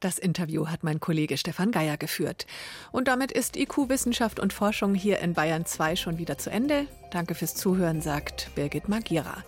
Das 0.00 0.18
Interview 0.18 0.68
hat 0.68 0.84
mein 0.84 1.00
Kollege 1.00 1.36
Stefan 1.36 1.72
Geier 1.72 1.96
geführt. 1.96 2.46
Und 2.92 3.08
damit 3.08 3.32
ist 3.32 3.56
IQ 3.56 3.88
Wissenschaft 3.88 4.38
und 4.38 4.52
Forschung 4.52 4.94
hier 4.94 5.18
in 5.18 5.34
Bayern 5.34 5.66
2 5.66 5.96
schon 5.96 6.18
wieder 6.18 6.38
zu 6.38 6.50
Ende. 6.50 6.86
Danke 7.10 7.34
fürs 7.34 7.56
Zuhören, 7.56 8.00
sagt 8.00 8.50
Birgit 8.54 8.88
Magira. 8.88 9.44